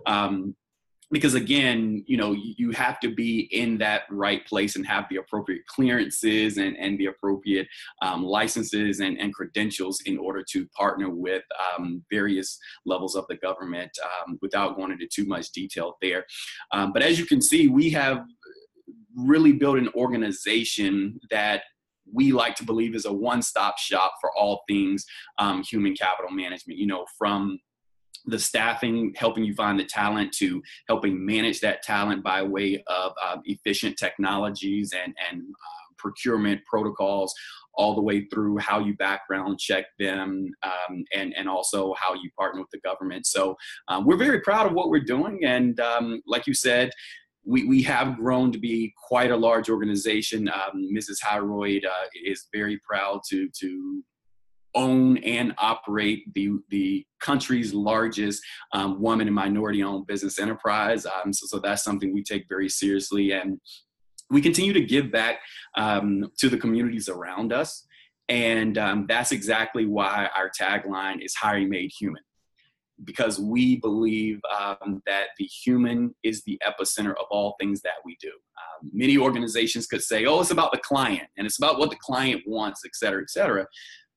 Um, 0.05 0.55
because 1.11 1.35
again, 1.35 2.03
you 2.05 2.17
know, 2.17 2.33
you 2.33 2.71
have 2.71 2.99
to 2.99 3.13
be 3.13 3.47
in 3.51 3.77
that 3.77 4.03
right 4.09 4.45
place 4.45 4.75
and 4.75 4.85
have 4.85 5.05
the 5.09 5.17
appropriate 5.17 5.65
clearances 5.67 6.57
and, 6.57 6.75
and 6.77 6.99
the 6.99 7.05
appropriate 7.05 7.67
um, 8.01 8.23
licenses 8.23 8.99
and, 8.99 9.17
and 9.17 9.33
credentials 9.33 10.01
in 10.05 10.17
order 10.17 10.43
to 10.51 10.67
partner 10.77 11.09
with 11.09 11.43
um, 11.77 12.03
various 12.11 12.59
levels 12.85 13.15
of 13.15 13.25
the 13.29 13.37
government 13.37 13.91
um, 14.03 14.37
without 14.41 14.75
going 14.75 14.91
into 14.91 15.07
too 15.07 15.25
much 15.25 15.51
detail 15.51 15.95
there. 16.01 16.25
Um, 16.73 16.91
but 16.91 17.01
as 17.01 17.17
you 17.17 17.25
can 17.25 17.41
see, 17.41 17.69
we 17.69 17.89
have 17.91 18.25
really 19.15 19.53
built 19.53 19.77
an 19.77 19.89
organization 19.95 21.19
that 21.31 21.63
we 22.13 22.31
like 22.31 22.55
to 22.55 22.65
believe 22.65 22.95
is 22.95 23.05
a 23.05 23.13
one-stop 23.13 23.77
shop 23.77 24.13
for 24.21 24.31
all 24.35 24.63
things 24.67 25.05
um, 25.37 25.63
human 25.63 25.95
capital 25.95 26.31
management. 26.31 26.79
You 26.79 26.87
know, 26.87 27.05
from 27.17 27.59
the 28.25 28.39
staffing, 28.39 29.13
helping 29.15 29.43
you 29.43 29.53
find 29.53 29.79
the 29.79 29.85
talent, 29.85 30.33
to 30.33 30.61
helping 30.87 31.25
manage 31.25 31.59
that 31.61 31.81
talent 31.81 32.23
by 32.23 32.43
way 32.43 32.83
of 32.87 33.13
uh, 33.23 33.37
efficient 33.45 33.97
technologies 33.97 34.93
and 34.93 35.13
and 35.29 35.41
uh, 35.41 35.93
procurement 35.97 36.61
protocols, 36.65 37.33
all 37.77 37.95
the 37.95 38.01
way 38.01 38.25
through 38.25 38.57
how 38.57 38.79
you 38.79 38.95
background 38.95 39.59
check 39.59 39.85
them 39.99 40.51
um, 40.63 41.03
and, 41.13 41.33
and 41.35 41.47
also 41.47 41.93
how 41.97 42.13
you 42.13 42.29
partner 42.37 42.59
with 42.59 42.69
the 42.71 42.79
government. 42.79 43.25
So 43.25 43.55
um, 43.87 44.05
we're 44.05 44.17
very 44.17 44.41
proud 44.41 44.65
of 44.67 44.73
what 44.73 44.89
we're 44.89 44.99
doing. 44.99 45.39
And 45.45 45.79
um, 45.79 46.21
like 46.27 46.47
you 46.47 46.53
said, 46.53 46.91
we, 47.47 47.63
we 47.63 47.81
have 47.83 48.17
grown 48.17 48.51
to 48.51 48.59
be 48.59 48.93
quite 49.07 49.31
a 49.31 49.37
large 49.37 49.69
organization. 49.69 50.49
Um, 50.49 50.89
Mrs. 50.93 51.17
Howroyd 51.21 51.85
uh, 51.85 52.07
is 52.25 52.47
very 52.53 52.79
proud 52.79 53.21
to, 53.29 53.49
to 53.59 54.03
own 54.75 55.17
and 55.19 55.55
operate 55.57 56.31
the, 56.33 56.51
the 56.69 57.05
country's 57.21 57.73
largest 57.73 58.43
um, 58.73 59.01
woman 59.01 59.27
and 59.27 59.35
minority 59.35 59.81
owned 59.81 60.07
business 60.07 60.39
enterprise. 60.39 61.05
Um, 61.05 61.31
so, 61.31 61.45
so 61.47 61.59
that's 61.59 61.83
something 61.83 62.13
we 62.13 62.21
take 62.21 62.45
very 62.49 62.67
seriously. 62.67 63.31
And 63.31 63.59
we 64.29 64.41
continue 64.41 64.73
to 64.73 64.81
give 64.81 65.09
back 65.09 65.39
um, 65.77 66.29
to 66.39 66.49
the 66.49 66.57
communities 66.57 67.07
around 67.07 67.53
us. 67.53 67.87
And 68.27 68.77
um, 68.77 69.05
that's 69.07 69.31
exactly 69.31 69.85
why 69.85 70.29
our 70.35 70.51
tagline 70.51 71.23
is 71.23 71.33
hiring 71.33 71.69
made 71.69 71.91
human 71.97 72.23
because 73.03 73.39
we 73.39 73.77
believe 73.77 74.39
um, 74.59 75.01
that 75.05 75.27
the 75.37 75.45
human 75.45 76.15
is 76.23 76.43
the 76.43 76.59
epicenter 76.65 77.11
of 77.11 77.25
all 77.29 77.55
things 77.59 77.81
that 77.81 77.93
we 78.03 78.17
do. 78.19 78.29
Um, 78.29 78.89
many 78.91 79.17
organizations 79.17 79.87
could 79.87 80.01
say, 80.01 80.25
oh, 80.25 80.41
it's 80.41 80.51
about 80.51 80.71
the 80.71 80.79
client 80.79 81.27
and 81.37 81.45
it's 81.45 81.57
about 81.57 81.77
what 81.77 81.89
the 81.89 81.97
client 82.01 82.41
wants, 82.47 82.81
et 82.85 82.95
cetera, 82.95 83.21
et 83.21 83.29
cetera. 83.29 83.65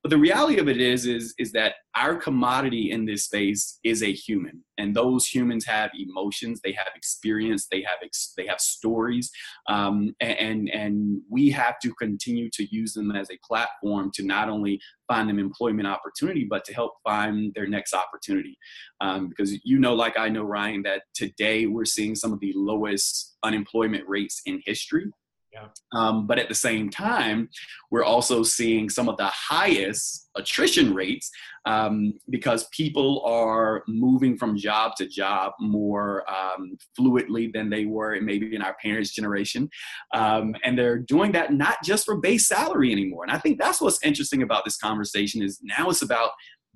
But 0.03 0.09
the 0.09 0.17
reality 0.17 0.57
of 0.57 0.67
it 0.67 0.81
is, 0.81 1.05
is, 1.05 1.35
is 1.37 1.51
that 1.51 1.75
our 1.95 2.15
commodity 2.15 2.89
in 2.89 3.05
this 3.05 3.25
space 3.25 3.79
is 3.83 4.01
a 4.01 4.11
human, 4.11 4.63
and 4.79 4.95
those 4.95 5.27
humans 5.27 5.63
have 5.65 5.91
emotions, 5.93 6.59
they 6.61 6.71
have 6.71 6.87
experience, 6.95 7.67
they 7.69 7.81
have 7.81 7.99
ex- 8.03 8.33
they 8.35 8.47
have 8.47 8.59
stories, 8.59 9.29
um, 9.67 10.15
and 10.19 10.69
and 10.69 11.21
we 11.29 11.51
have 11.51 11.77
to 11.83 11.93
continue 11.93 12.49
to 12.51 12.67
use 12.75 12.93
them 12.93 13.11
as 13.11 13.29
a 13.29 13.37
platform 13.45 14.09
to 14.15 14.23
not 14.23 14.49
only 14.49 14.79
find 15.07 15.29
them 15.29 15.37
employment 15.37 15.87
opportunity, 15.87 16.47
but 16.49 16.65
to 16.65 16.73
help 16.73 16.93
find 17.03 17.53
their 17.53 17.67
next 17.67 17.93
opportunity. 17.93 18.57
Um, 19.01 19.29
because 19.29 19.53
you 19.63 19.77
know, 19.77 19.93
like 19.93 20.17
I 20.17 20.29
know, 20.29 20.43
Ryan, 20.43 20.81
that 20.83 21.03
today 21.13 21.67
we're 21.67 21.85
seeing 21.85 22.15
some 22.15 22.33
of 22.33 22.39
the 22.39 22.53
lowest 22.55 23.37
unemployment 23.43 24.07
rates 24.07 24.41
in 24.47 24.63
history. 24.65 25.11
Yeah. 25.53 25.67
Um, 25.93 26.27
but 26.27 26.39
at 26.39 26.47
the 26.47 26.55
same 26.55 26.89
time, 26.89 27.49
we're 27.89 28.05
also 28.05 28.41
seeing 28.41 28.89
some 28.89 29.09
of 29.09 29.17
the 29.17 29.27
highest 29.27 30.29
attrition 30.37 30.93
rates 30.93 31.29
um, 31.65 32.13
because 32.29 32.67
people 32.71 33.21
are 33.25 33.83
moving 33.87 34.37
from 34.37 34.57
job 34.57 34.95
to 34.95 35.07
job 35.07 35.51
more 35.59 36.23
um, 36.31 36.77
fluidly 36.97 37.51
than 37.51 37.69
they 37.69 37.85
were 37.85 38.19
maybe 38.21 38.55
in 38.55 38.61
our 38.61 38.75
parents' 38.81 39.11
generation. 39.11 39.69
Um, 40.13 40.55
and 40.63 40.77
they're 40.77 40.99
doing 40.99 41.33
that 41.33 41.53
not 41.53 41.83
just 41.83 42.05
for 42.05 42.17
base 42.17 42.47
salary 42.47 42.91
anymore. 42.91 43.23
And 43.23 43.31
I 43.31 43.37
think 43.37 43.59
that's 43.59 43.81
what's 43.81 44.03
interesting 44.03 44.43
about 44.43 44.63
this 44.63 44.77
conversation 44.77 45.41
is 45.41 45.59
now 45.63 45.89
it's 45.89 46.01
about 46.01 46.31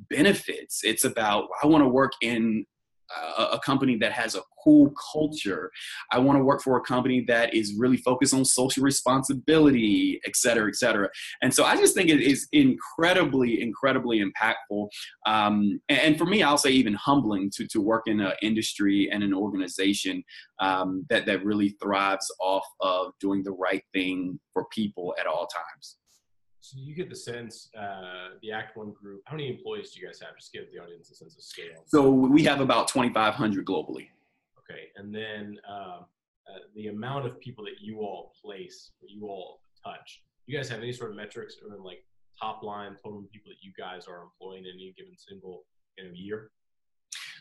benefits. 0.10 0.82
It's 0.84 1.06
about 1.06 1.48
I 1.64 1.68
want 1.68 1.84
to 1.84 1.88
work 1.88 2.12
in 2.22 2.66
a, 3.38 3.44
a 3.54 3.60
company 3.60 3.98
that 3.98 4.12
has 4.12 4.36
a 4.36 4.42
cool 4.64 4.94
culture. 5.14 5.72
I 6.12 6.20
want 6.20 6.40
to 6.40 6.44
work 6.44 6.62
for 6.62 6.78
a 6.78 6.82
company 6.82 7.24
that 7.28 7.54
is 7.54 7.76
really 7.78 7.98
focused 7.98 8.34
on 8.34 8.44
social 8.44 8.84
responsibility, 8.84 10.20
et 10.26 10.36
cetera, 10.36 10.68
et 10.68 10.76
cetera. 10.76 11.10
And 11.42 11.54
so 11.54 11.64
I 11.64 11.76
just 11.76 11.94
think 11.94 12.10
it 12.10 12.22
is 12.22 12.48
incredibly, 12.52 13.62
incredibly 13.62 14.24
impactful. 14.24 14.90
Um, 15.26 15.80
and, 15.90 16.00
and, 16.00 16.18
for 16.18 16.26
me, 16.26 16.42
I'll 16.44 16.58
say 16.58 16.72
even 16.72 16.94
humbling 16.96 17.52
to, 17.56 17.68
to 17.68 17.80
work 17.82 18.04
in 18.08 18.20
an 18.20 18.34
industry 18.42 19.10
and 19.12 19.24
an 19.24 19.34
organization 19.34 20.24
um, 20.60 21.06
that, 21.10 21.26
that 21.28 21.46
really 21.46 21.76
thrives 21.82 22.28
off 22.40 22.66
of 22.82 23.12
doing 23.20 23.44
the 23.44 23.52
right 23.52 23.84
thing 23.94 24.40
for 24.54 24.66
people 24.74 25.14
at 25.20 25.28
all 25.28 25.48
times. 25.48 25.98
So 26.66 26.80
you 26.80 26.96
get 26.96 27.12
the 27.12 27.16
sense, 27.16 27.70
uh, 27.80 28.30
the 28.42 28.52
Act 28.52 28.76
One 28.76 28.92
group. 29.00 29.22
How 29.26 29.36
many 29.36 29.50
employees 29.50 29.92
do 29.92 30.00
you 30.00 30.08
guys 30.08 30.20
have? 30.20 30.36
Just 30.36 30.52
give 30.52 30.64
the 30.74 30.82
audience 30.82 31.12
a 31.12 31.14
sense 31.14 31.36
of 31.36 31.44
scale. 31.44 31.84
So 31.86 32.10
we 32.10 32.44
have 32.46 32.60
about 32.60 32.88
2,500 32.88 33.64
globally. 33.64 34.08
Okay, 34.58 34.86
and 34.96 35.14
then 35.14 35.60
uh, 35.70 36.00
uh, 36.02 36.60
the 36.76 36.88
amount 36.88 37.28
of 37.28 37.40
people 37.40 37.64
that 37.66 37.82
you 37.82 38.00
all 38.00 38.34
place, 38.44 38.90
that 39.02 39.12
you 39.12 39.28
all 39.28 39.60
touch. 39.86 40.24
You 40.48 40.58
guys 40.58 40.68
have 40.70 40.80
any 40.80 40.92
sort 40.92 41.12
of 41.12 41.18
metrics 41.18 41.58
or 41.62 41.78
like 41.78 42.04
top 42.42 42.64
line 42.64 42.98
total 43.04 43.24
people 43.32 43.52
that 43.52 43.62
you 43.62 43.72
guys 43.78 44.08
are 44.08 44.24
employing 44.24 44.66
in 44.66 44.72
any 44.74 44.92
given 44.98 45.16
single 45.16 45.66
you 46.00 46.06
know, 46.06 46.10
year? 46.16 46.50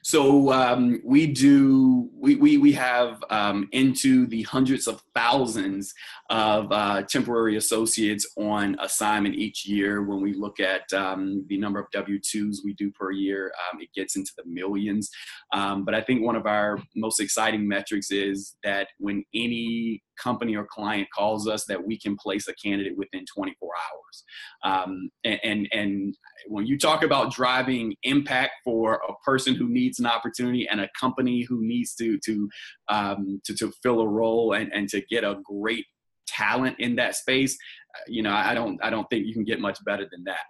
So 0.04 0.52
um, 0.52 1.00
we 1.02 1.26
do 1.26 2.10
we 2.14 2.36
we, 2.36 2.58
we 2.58 2.72
have 2.74 3.24
um, 3.30 3.70
into 3.72 4.26
the 4.26 4.42
hundreds 4.42 4.86
of 4.86 5.02
thousands 5.14 5.94
of 6.28 6.70
uh, 6.70 7.04
temporary 7.08 7.56
associates 7.56 8.26
on 8.36 8.76
assignment 8.80 9.34
each 9.34 9.64
year. 9.64 10.02
When 10.02 10.20
we 10.20 10.34
look 10.34 10.60
at 10.60 10.92
um, 10.92 11.46
the 11.48 11.56
number 11.56 11.80
of 11.80 11.90
W 11.92 12.20
twos 12.20 12.60
we 12.62 12.74
do 12.74 12.90
per 12.90 13.12
year, 13.12 13.50
um, 13.72 13.80
it 13.80 13.88
gets 13.94 14.14
into 14.14 14.30
the 14.36 14.44
millions. 14.46 15.08
Um, 15.54 15.86
but 15.86 15.94
I 15.94 16.02
think 16.02 16.22
one 16.22 16.36
of 16.36 16.44
our 16.44 16.78
most 16.94 17.18
exciting 17.18 17.66
metrics 17.66 18.10
is 18.10 18.56
that 18.62 18.88
when 18.98 19.24
any 19.34 20.02
company 20.18 20.54
or 20.56 20.66
client 20.66 21.08
calls 21.14 21.48
us 21.48 21.64
that 21.66 21.84
we 21.84 21.98
can 21.98 22.16
place 22.16 22.48
a 22.48 22.54
candidate 22.54 22.96
within 22.96 23.24
24 23.34 23.68
hours. 23.68 24.24
Um, 24.64 25.10
and, 25.24 25.40
and, 25.42 25.68
and 25.72 26.16
when 26.46 26.66
you 26.66 26.78
talk 26.78 27.02
about 27.02 27.32
driving 27.32 27.94
impact 28.02 28.52
for 28.64 29.00
a 29.08 29.12
person 29.24 29.54
who 29.54 29.68
needs 29.68 29.98
an 29.98 30.06
opportunity 30.06 30.68
and 30.68 30.80
a 30.80 30.88
company 30.98 31.42
who 31.42 31.64
needs 31.64 31.94
to 31.96 32.18
to 32.24 32.48
um, 32.88 33.40
to, 33.44 33.54
to 33.54 33.72
fill 33.82 34.00
a 34.00 34.08
role 34.08 34.54
and, 34.54 34.72
and 34.72 34.88
to 34.88 35.00
get 35.10 35.24
a 35.24 35.40
great 35.44 35.86
talent 36.26 36.76
in 36.78 36.96
that 36.96 37.14
space, 37.14 37.56
uh, 37.94 38.00
you 38.08 38.22
know, 38.22 38.32
I 38.32 38.54
don't 38.54 38.82
I 38.82 38.90
don't 38.90 39.08
think 39.10 39.26
you 39.26 39.34
can 39.34 39.44
get 39.44 39.60
much 39.60 39.78
better 39.84 40.06
than 40.10 40.24
that. 40.24 40.40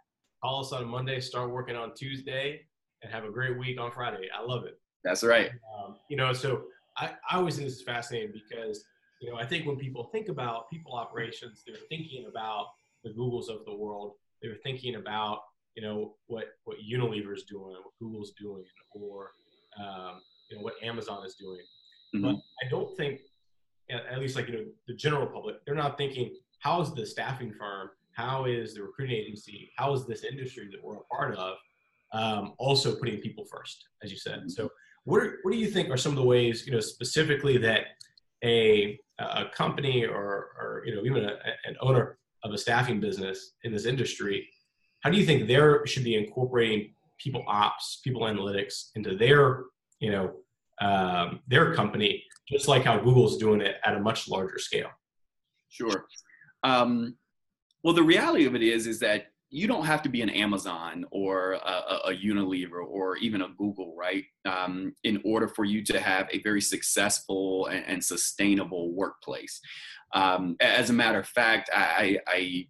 Call 0.43 0.61
us 0.61 0.73
on 0.73 0.87
Monday, 0.87 1.21
start 1.21 1.51
working 1.51 1.77
on 1.77 1.95
Tuesday, 1.95 2.61
and 3.03 3.13
have 3.13 3.25
a 3.25 3.31
great 3.31 3.59
week 3.59 3.81
on 3.81 3.91
Friday. 3.93 4.29
I 4.37 4.43
love 4.43 4.65
it. 4.65 4.79
That's 5.03 5.23
right. 5.23 5.51
Um, 5.77 5.97
you 6.09 6.17
know, 6.17 6.33
so 6.33 6.65
I, 6.97 7.13
I 7.31 7.37
always 7.37 7.57
think 7.57 7.69
this 7.69 7.79
is 7.79 7.83
fascinating 7.83 8.33
because 8.33 8.85
you 9.21 9.31
know, 9.31 9.39
I 9.39 9.47
think 9.47 9.67
when 9.67 9.77
people 9.77 10.11
think 10.13 10.29
about 10.29 10.69
people 10.71 10.95
operations, 10.95 11.63
they're 11.67 11.77
thinking 11.89 12.27
about 12.29 12.67
the 13.05 13.11
Googles 13.11 13.49
of 13.49 13.65
the 13.65 13.75
world. 13.75 14.13
They're 14.43 14.59
thinking 14.63 14.97
about, 14.97 15.41
you 15.75 15.83
know, 15.83 16.15
what 16.27 16.47
what 16.65 16.79
Unilever 16.79 17.35
is 17.35 17.45
doing, 17.45 17.75
what 17.83 17.93
Google's 18.01 18.33
doing, 18.41 18.65
or 18.93 19.31
um, 19.79 20.21
you 20.51 20.57
know 20.57 20.63
what 20.63 20.75
Amazon 20.83 21.25
is 21.27 21.35
doing. 21.35 21.61
Mm-hmm. 22.15 22.25
But 22.25 22.37
I 22.65 22.71
don't 22.71 22.97
think, 22.97 23.21
at 23.91 24.19
least 24.19 24.37
like 24.37 24.49
you 24.49 24.55
know, 24.55 24.65
the 24.87 24.95
general 24.95 25.27
public, 25.27 25.57
they're 25.65 25.75
not 25.75 25.99
thinking 25.99 26.35
how 26.61 26.81
is 26.81 26.95
the 26.95 27.05
staffing 27.05 27.53
firm, 27.53 27.91
how 28.13 28.45
is 28.45 28.75
the 28.75 28.83
recruiting 28.83 29.17
agency, 29.17 29.71
how 29.77 29.93
is 29.93 30.07
this 30.07 30.25
industry 30.25 30.69
that 30.71 30.83
we're 30.83 30.97
a 30.97 31.05
part 31.05 31.37
of, 31.37 31.57
um, 32.13 32.55
also 32.59 32.95
putting 32.95 33.19
people 33.19 33.45
first, 33.45 33.85
as 34.03 34.11
you 34.11 34.17
said. 34.17 34.51
So, 34.51 34.71
what 35.05 35.23
are, 35.23 35.39
what 35.43 35.53
do 35.53 35.59
you 35.59 35.69
think 35.69 35.91
are 35.91 35.97
some 35.97 36.13
of 36.13 36.17
the 36.17 36.25
ways, 36.25 36.67
you 36.67 36.73
know, 36.73 36.81
specifically 36.81 37.59
that 37.59 37.87
a 38.45 38.99
a 39.19 39.45
company 39.55 40.05
or, 40.05 40.51
or 40.59 40.83
you 40.87 40.95
know 40.95 41.03
even 41.05 41.25
a, 41.25 41.37
an 41.67 41.77
owner 41.81 42.19
of 42.43 42.53
a 42.53 42.59
staffing 42.59 43.01
business 43.01 43.53
in 43.63 43.73
this 43.73 43.87
industry, 43.87 44.49
how 45.05 45.11
do 45.11 45.19
you 45.19 45.27
think 45.27 45.47
there 45.47 45.87
should 45.87 46.03
be 46.03 46.17
incorporating 46.17 46.95
people 47.19 47.45
ops, 47.47 48.01
people 48.03 48.23
analytics 48.23 48.89
into 48.97 49.17
their 49.17 49.65
you 50.01 50.11
know 50.11 50.33
um, 50.81 51.41
their 51.47 51.75
company, 51.75 52.25
just 52.51 52.67
like 52.67 52.85
how 52.85 52.99
Google's 52.99 53.37
doing 53.37 53.61
it 53.61 53.77
at 53.85 53.95
a 53.95 54.01
much 54.01 54.29
larger 54.29 54.59
scale? 54.59 54.91
Sure. 55.69 56.07
Um, 56.65 57.17
well, 57.85 57.95
the 57.95 58.03
reality 58.03 58.47
of 58.47 58.55
it 58.55 58.63
is, 58.63 58.87
is 58.87 58.99
that 59.01 59.27
you 59.51 59.69
don't 59.69 59.85
have 59.85 60.03
to 60.03 60.09
be 60.09 60.23
an 60.23 60.31
Amazon 60.31 61.05
or 61.13 61.53
a, 61.53 62.09
a 62.09 62.13
Unilever 62.13 62.85
or 62.85 63.17
even 63.19 63.43
a 63.43 63.49
Google, 63.51 63.95
right? 63.97 64.25
Um, 64.45 64.95
in 65.05 65.21
order 65.25 65.47
for 65.47 65.65
you 65.65 65.85
to 65.85 66.01
have 66.01 66.29
a 66.33 66.41
very 66.43 66.61
successful 66.61 67.67
and, 67.67 67.85
and 67.87 68.05
sustainable 68.05 68.93
workplace. 68.93 69.61
Um, 70.13 70.57
as 70.61 70.91
a 70.91 70.93
matter 70.93 71.21
of 71.21 71.29
fact, 71.29 71.71
I, 71.73 72.19
I, 72.27 72.67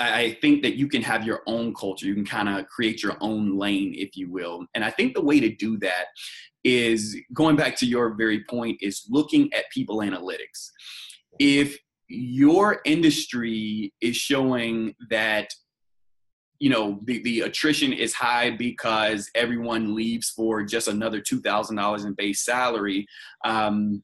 I 0.00 0.38
think 0.40 0.62
that 0.62 0.76
you 0.76 0.88
can 0.88 1.02
have 1.02 1.26
your 1.26 1.42
own 1.46 1.74
culture. 1.74 2.06
You 2.06 2.14
can 2.14 2.24
kind 2.24 2.48
of 2.48 2.66
create 2.66 3.02
your 3.02 3.18
own 3.20 3.58
lane, 3.58 3.94
if 3.96 4.16
you 4.16 4.30
will. 4.30 4.64
And 4.74 4.82
I 4.82 4.90
think 4.90 5.14
the 5.14 5.20
way 5.20 5.40
to 5.40 5.54
do 5.54 5.78
that 5.78 6.06
is 6.64 7.16
going 7.34 7.56
back 7.56 7.76
to 7.76 7.86
your 7.86 8.14
very 8.14 8.44
point 8.44 8.78
is 8.80 9.06
looking 9.10 9.52
at 9.52 9.70
people 9.70 9.98
analytics. 9.98 10.70
If 11.38 11.76
your 12.08 12.80
industry 12.84 13.92
is 14.00 14.16
showing 14.16 14.94
that 15.10 15.48
you 16.58 16.68
know 16.68 17.00
the, 17.04 17.22
the 17.22 17.40
attrition 17.40 17.92
is 17.92 18.12
high 18.12 18.50
because 18.50 19.30
everyone 19.34 19.94
leaves 19.94 20.28
for 20.30 20.62
just 20.62 20.88
another 20.88 21.20
$2000 21.20 22.04
in 22.04 22.12
base 22.14 22.44
salary 22.44 23.06
um, 23.44 24.02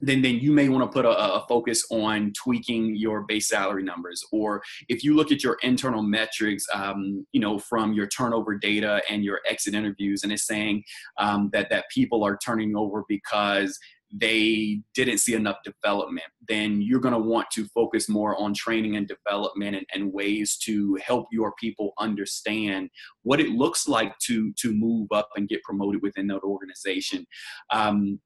then 0.00 0.22
then 0.22 0.36
you 0.36 0.52
may 0.52 0.68
want 0.68 0.82
to 0.82 0.92
put 0.92 1.04
a, 1.04 1.34
a, 1.34 1.44
focus 1.48 1.84
on 1.90 2.32
tweaking 2.32 2.94
your 2.96 3.22
base 3.22 3.48
salary 3.48 3.82
numbers 3.82 4.22
or 4.32 4.62
if 4.88 5.02
you 5.02 5.14
look 5.14 5.32
at 5.32 5.42
your 5.42 5.56
internal 5.62 6.02
metrics 6.02 6.64
um, 6.72 7.26
you 7.32 7.40
know 7.40 7.58
from 7.58 7.92
your 7.92 8.06
turnover 8.06 8.56
data 8.56 9.02
and 9.10 9.24
your 9.24 9.40
exit 9.48 9.74
interviews 9.74 10.22
and 10.22 10.32
it's 10.32 10.46
saying 10.46 10.82
um, 11.18 11.50
that 11.52 11.68
that 11.70 11.84
people 11.90 12.24
are 12.24 12.38
turning 12.42 12.76
over 12.76 13.04
because 13.08 13.78
they 14.12 14.80
didn't 14.94 15.18
see 15.18 15.34
enough 15.34 15.58
development, 15.64 16.26
then 16.48 16.82
you're 16.82 17.00
going 17.00 17.14
to 17.14 17.20
want 17.20 17.48
to 17.52 17.66
focus 17.68 18.08
more 18.08 18.36
on 18.40 18.52
training 18.52 18.96
and 18.96 19.06
development 19.08 19.76
and, 19.76 19.86
and, 19.94 20.12
ways 20.12 20.56
to 20.56 20.98
help 21.04 21.28
your 21.30 21.52
people 21.60 21.92
understand 21.98 22.90
what 23.22 23.40
it 23.40 23.50
looks 23.50 23.86
like 23.86 24.18
to 24.18 24.52
to 24.54 24.72
move 24.72 25.06
up 25.12 25.28
and 25.36 25.48
get 25.48 25.62
promoted 25.62 26.02
within 26.02 26.26
that 26.26 26.40
organization. 26.42 27.24
Um, 27.72 28.20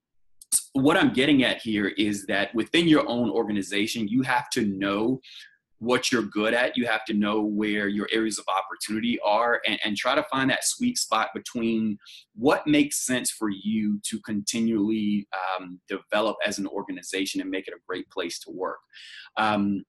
what 0.73 0.97
I'm 0.97 1.13
getting 1.13 1.45
at 1.45 1.61
here 1.61 1.89
is 1.89 2.27
that 2.27 2.55
within 2.55 2.89
your 2.89 3.09
own 3.09 3.31
organization, 3.31 4.09
you 4.09 4.23
have 4.23 4.51
to 4.51 4.65
know 4.65 5.21
what 5.79 6.11
you're 6.11 6.23
good 6.23 6.55
at. 6.55 6.77
You 6.77 6.87
have 6.87 7.05
to 7.07 7.15
know 7.15 7.43
where 7.43 7.89
your 7.89 8.09
areas 8.13 8.39
of 8.39 8.47
opportunity 8.49 9.19
are 9.25 9.61
and, 9.67 9.79
and 9.85 9.97
try 9.97 10.15
to 10.15 10.23
find 10.25 10.51
that 10.51 10.65
sweet 10.65 10.99
spot 10.99 11.29
between 11.35 11.99
what 12.35 12.67
makes 12.67 13.05
sense 13.05 13.31
for 13.31 13.51
you 13.51 14.01
to 14.05 14.21
continually 14.21 15.29
um, 15.59 15.81
develop 15.89 16.37
as 16.45 16.59
an 16.59 16.67
organization 16.67 17.41
and 17.41 17.51
make 17.51 17.69
it 17.69 17.75
a 17.75 17.83
great 17.87 18.09
place 18.11 18.39
to 18.41 18.51
work. 18.51 18.79
Um, 19.37 19.85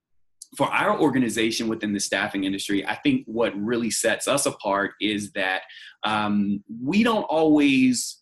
for 0.58 0.68
our 0.68 1.00
organization 1.00 1.68
within 1.68 1.94
the 1.94 2.00
staffing 2.00 2.44
industry, 2.44 2.86
I 2.86 2.96
think 2.96 3.24
what 3.26 3.54
really 3.56 3.90
sets 3.90 4.28
us 4.28 4.46
apart 4.46 4.92
is 5.02 5.32
that 5.34 5.64
um, 6.04 6.64
we 6.82 7.04
don't 7.04 7.24
always 7.24 8.22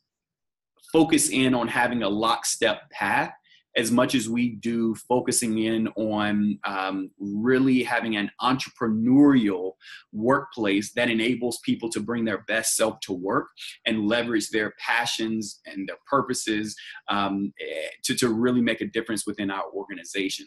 focus 0.94 1.30
in 1.30 1.54
on 1.54 1.68
having 1.68 2.04
a 2.04 2.10
lockstep 2.10 2.90
path 2.92 3.34
as 3.76 3.92
much 3.92 4.14
as 4.14 4.30
we 4.30 4.56
do 4.56 4.94
focusing 4.96 5.58
in 5.58 5.88
on 5.96 6.60
um, 6.64 7.10
really 7.20 7.82
having 7.84 8.16
an 8.16 8.30
entrepreneurial 8.42 9.72
workplace 10.12 10.94
that 10.94 11.10
enables 11.10 11.60
people 11.66 11.90
to 11.90 12.00
bring 12.00 12.24
their 12.24 12.44
best 12.48 12.76
self 12.76 13.00
to 13.02 13.14
work 13.14 13.48
and 13.86 14.08
leverage 14.08 14.50
their 14.50 14.74
passions 14.80 15.60
and 15.66 15.90
their 15.90 15.98
purposes 16.08 16.76
um, 17.10 17.52
eh, 17.60 17.88
to, 18.04 18.16
to 18.16 18.30
really 18.30 18.62
make 18.62 18.82
a 18.82 18.88
difference 18.88 19.26
within 19.26 19.50
our 19.50 19.66
organization. 19.74 20.46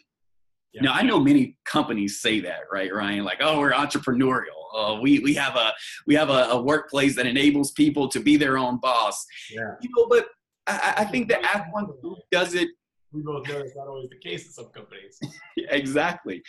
Yeah. 0.73 0.83
Now 0.83 0.93
I 0.93 1.01
know 1.01 1.19
many 1.19 1.57
companies 1.65 2.21
say 2.21 2.39
that, 2.41 2.61
right, 2.71 2.93
Ryan? 2.93 3.23
Like, 3.23 3.39
oh, 3.41 3.59
we're 3.59 3.71
entrepreneurial. 3.71 4.67
Uh, 4.75 4.99
we 5.01 5.19
we 5.19 5.33
have 5.33 5.55
a 5.55 5.73
we 6.05 6.13
have 6.15 6.29
a, 6.29 6.49
a, 6.49 6.61
workplace 6.61 7.15
that 7.15 7.25
enables 7.25 7.71
people 7.71 8.09
to 8.09 8.19
be 8.19 8.35
their 8.35 8.57
own 8.57 8.77
boss. 8.79 9.25
Yeah. 9.49 9.71
You 9.81 9.89
know, 9.95 10.07
but 10.09 10.27
I, 10.67 10.93
I 10.97 11.05
think 11.05 11.27
the 11.29 11.43
Act 11.43 11.73
One 11.73 11.85
Group 12.01 12.19
does 12.31 12.53
it 12.53 12.69
we 13.13 13.21
both 13.21 13.47
know 13.47 13.59
it's 13.59 13.75
not 13.75 13.87
always 13.87 14.09
the 14.09 14.17
case 14.17 14.45
in 14.45 14.51
some 14.51 14.65
companies. 14.65 15.19
exactly. 15.57 16.43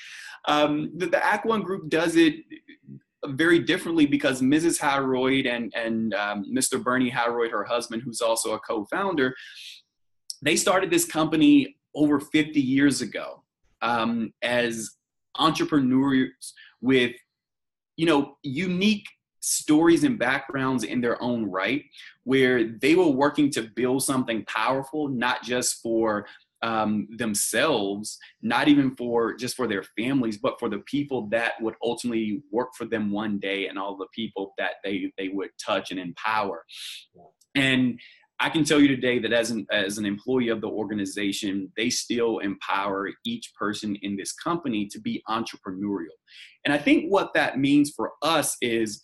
Um, 0.46 0.90
the, 0.96 1.06
the 1.06 1.24
Act 1.24 1.46
One 1.46 1.62
group 1.62 1.88
does 1.88 2.16
it 2.16 2.34
very 3.26 3.60
differently 3.60 4.06
because 4.06 4.42
Mrs. 4.42 4.78
Howroyd 4.78 5.46
and, 5.46 5.72
and 5.74 6.14
um, 6.14 6.44
Mr. 6.52 6.82
Bernie 6.82 7.10
Howroyd, 7.10 7.50
her 7.50 7.64
husband, 7.64 8.02
who's 8.04 8.20
also 8.20 8.54
a 8.54 8.58
co 8.58 8.84
founder, 8.86 9.34
they 10.42 10.56
started 10.56 10.90
this 10.90 11.04
company 11.04 11.76
over 11.94 12.20
50 12.20 12.60
years 12.60 13.00
ago 13.00 13.42
um, 13.82 14.32
as 14.42 14.90
entrepreneurs 15.36 16.54
with 16.80 17.12
you 17.96 18.06
know 18.06 18.36
unique 18.42 19.06
stories 19.40 20.04
and 20.04 20.18
backgrounds 20.18 20.84
in 20.84 21.00
their 21.00 21.20
own 21.22 21.50
right 21.50 21.84
where 22.24 22.64
they 22.64 22.94
were 22.94 23.08
working 23.08 23.50
to 23.50 23.62
build 23.62 24.02
something 24.02 24.44
powerful 24.46 25.08
not 25.08 25.42
just 25.42 25.80
for 25.82 26.26
um, 26.62 27.06
themselves, 27.16 28.18
not 28.42 28.68
even 28.68 28.96
for 28.96 29.34
just 29.34 29.56
for 29.56 29.68
their 29.68 29.84
families, 29.96 30.38
but 30.38 30.58
for 30.58 30.68
the 30.68 30.78
people 30.80 31.28
that 31.28 31.52
would 31.60 31.74
ultimately 31.82 32.42
work 32.50 32.70
for 32.76 32.84
them 32.84 33.10
one 33.10 33.38
day 33.38 33.68
and 33.68 33.78
all 33.78 33.96
the 33.96 34.08
people 34.12 34.54
that 34.58 34.74
they 34.84 35.12
they 35.16 35.28
would 35.28 35.50
touch 35.64 35.90
and 35.90 36.00
empower. 36.00 36.64
And 37.54 38.00
I 38.40 38.50
can 38.50 38.62
tell 38.62 38.80
you 38.80 38.88
today 38.88 39.18
that 39.20 39.32
as 39.32 39.50
an 39.50 39.66
as 39.70 39.98
an 39.98 40.06
employee 40.06 40.48
of 40.48 40.60
the 40.60 40.68
organization, 40.68 41.72
they 41.76 41.90
still 41.90 42.38
empower 42.38 43.10
each 43.24 43.52
person 43.58 43.96
in 44.02 44.16
this 44.16 44.32
company 44.32 44.86
to 44.86 45.00
be 45.00 45.22
entrepreneurial. 45.28 46.16
And 46.64 46.72
I 46.72 46.78
think 46.78 47.10
what 47.10 47.34
that 47.34 47.58
means 47.58 47.92
for 47.94 48.12
us 48.22 48.56
is 48.60 49.02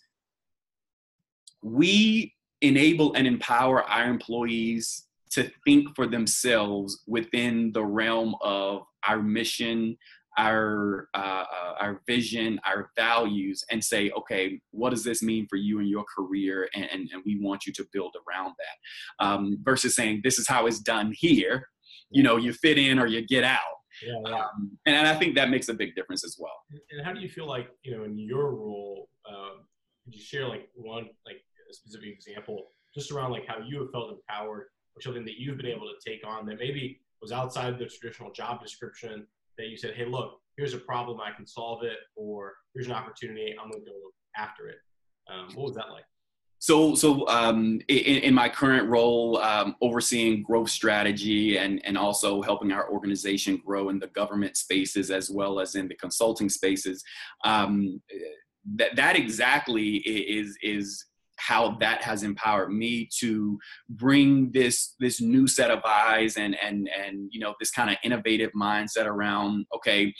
we 1.65 2.31
enable 2.61 3.13
and 3.15 3.25
empower 3.25 3.83
our 3.83 4.07
employees 4.07 5.07
to 5.31 5.51
think 5.65 5.95
for 5.95 6.05
themselves 6.05 7.01
within 7.07 7.71
the 7.73 7.83
realm 7.83 8.35
of 8.41 8.83
our 9.07 9.21
mission, 9.21 9.97
our 10.37 11.09
uh, 11.15 11.43
uh, 11.51 11.73
our 11.79 12.01
vision, 12.05 12.59
our 12.67 12.91
values, 12.95 13.63
and 13.71 13.83
say, 13.83 14.11
okay, 14.11 14.61
what 14.71 14.91
does 14.91 15.03
this 15.03 15.23
mean 15.23 15.47
for 15.49 15.55
you 15.55 15.79
and 15.79 15.89
your 15.89 16.05
career? 16.15 16.69
And, 16.75 16.87
and, 16.91 17.09
and 17.11 17.23
we 17.25 17.39
want 17.41 17.65
you 17.65 17.73
to 17.73 17.85
build 17.91 18.15
around 18.27 18.53
that. 18.59 19.25
Um, 19.25 19.57
versus 19.63 19.95
saying 19.95 20.21
this 20.23 20.37
is 20.37 20.47
how 20.47 20.67
it's 20.67 20.79
done 20.79 21.13
here. 21.15 21.67
You 22.11 22.21
know, 22.21 22.37
you 22.37 22.53
fit 22.53 22.77
in 22.77 22.99
or 22.99 23.07
you 23.07 23.25
get 23.25 23.43
out. 23.43 23.59
Yeah, 24.05 24.13
yeah. 24.27 24.35
Um, 24.35 24.77
and, 24.85 24.95
and 24.95 25.07
I 25.07 25.15
think 25.15 25.35
that 25.35 25.49
makes 25.49 25.67
a 25.69 25.73
big 25.73 25.95
difference 25.95 26.23
as 26.23 26.37
well. 26.39 26.55
And 26.91 27.03
how 27.03 27.11
do 27.11 27.21
you 27.21 27.29
feel 27.29 27.47
like 27.47 27.69
you 27.83 27.97
know 27.97 28.03
in 28.03 28.19
your 28.19 28.51
role? 28.51 29.09
Um, 29.27 29.65
could 30.05 30.13
you 30.13 30.21
share 30.21 30.47
like 30.47 30.69
one 30.75 31.09
like 31.25 31.41
a 31.69 31.73
specific 31.73 32.09
example 32.09 32.67
just 32.93 33.11
around 33.11 33.31
like 33.31 33.45
how 33.47 33.57
you 33.59 33.79
have 33.81 33.91
felt 33.91 34.11
empowered 34.11 34.67
or 34.95 35.01
something 35.01 35.25
that 35.25 35.37
you've 35.37 35.57
been 35.57 35.65
able 35.65 35.87
to 35.87 36.09
take 36.09 36.25
on 36.25 36.45
that 36.45 36.59
maybe 36.59 37.01
was 37.21 37.31
outside 37.31 37.77
the 37.77 37.85
traditional 37.85 38.31
job 38.31 38.61
description 38.61 39.27
that 39.57 39.67
you 39.67 39.77
said, 39.77 39.93
hey, 39.95 40.05
look, 40.05 40.39
here's 40.57 40.73
a 40.73 40.77
problem, 40.77 41.19
I 41.19 41.35
can 41.35 41.45
solve 41.45 41.83
it, 41.83 41.97
or 42.15 42.53
here's 42.73 42.87
an 42.87 42.93
opportunity, 42.93 43.53
I'm 43.61 43.69
going 43.69 43.83
to 43.83 43.91
go 43.91 43.97
after 44.37 44.67
it. 44.67 44.77
Um, 45.27 45.53
what 45.55 45.67
was 45.67 45.75
that 45.75 45.89
like? 45.91 46.05
So, 46.59 46.95
so 46.95 47.27
um, 47.27 47.81
in, 47.89 48.23
in, 48.23 48.33
my 48.33 48.47
current 48.47 48.89
role, 48.89 49.37
um, 49.37 49.75
overseeing 49.81 50.41
growth 50.41 50.69
strategy 50.69 51.57
and, 51.57 51.81
and 51.85 51.97
also 51.97 52.41
helping 52.41 52.71
our 52.71 52.89
organization 52.89 53.61
grow 53.63 53.89
in 53.89 53.99
the 53.99 54.07
government 54.07 54.55
spaces 54.55 55.11
as 55.11 55.29
well 55.29 55.59
as 55.59 55.75
in 55.75 55.87
the 55.87 55.95
consulting 55.95 56.49
spaces, 56.49 57.03
um, 57.43 58.01
that 58.77 58.95
that 58.95 59.15
exactly 59.15 59.97
is 59.97 60.57
is 60.63 61.05
how 61.37 61.77
that 61.79 62.01
has 62.01 62.23
empowered 62.23 62.71
me 62.71 63.09
to 63.19 63.57
bring 63.89 64.51
this 64.51 64.95
this 64.99 65.21
new 65.21 65.47
set 65.47 65.71
of 65.71 65.79
eyes 65.85 66.37
and 66.37 66.55
and 66.61 66.89
and 66.89 67.29
you 67.31 67.39
know 67.39 67.53
this 67.59 67.71
kind 67.71 67.89
of 67.89 67.97
innovative 68.03 68.51
mindset 68.59 69.05
around 69.05 69.65
okay 69.75 70.13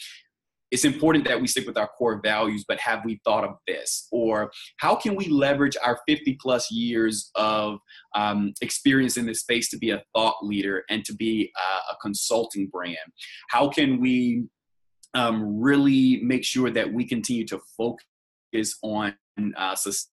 it's 0.72 0.84
important 0.84 1.26
that 1.26 1.40
we 1.40 1.48
stick 1.48 1.66
with 1.66 1.78
our 1.78 1.88
core 1.88 2.20
values 2.22 2.66
but 2.68 2.80
have 2.80 3.06
we 3.06 3.20
thought 3.24 3.44
of 3.44 3.56
this? 3.68 4.08
Or 4.12 4.52
how 4.78 4.96
can 4.96 5.16
we 5.16 5.28
leverage 5.28 5.78
our 5.82 6.00
50 6.08 6.38
plus 6.42 6.72
years 6.72 7.32
of 7.36 7.80
um, 8.16 8.54
experience 8.62 9.16
in 9.16 9.26
this 9.26 9.42
space 9.42 9.70
to 9.70 9.78
be 9.78 9.92
a 9.92 10.04
thought 10.14 10.36
leader 10.42 10.84
and 10.90 11.06
to 11.06 11.14
be 11.14 11.52
a, 11.56 11.94
a 11.94 11.98
consulting 12.02 12.68
brand? 12.68 12.98
How 13.50 13.70
can 13.70 14.02
we 14.02 14.46
um, 15.14 15.62
really 15.62 16.20
make 16.24 16.44
sure 16.44 16.70
that 16.70 16.92
we 16.92 17.06
continue 17.06 17.46
to 17.48 17.62
focus 17.78 18.76
on 18.84 19.16
uh, 19.58 19.76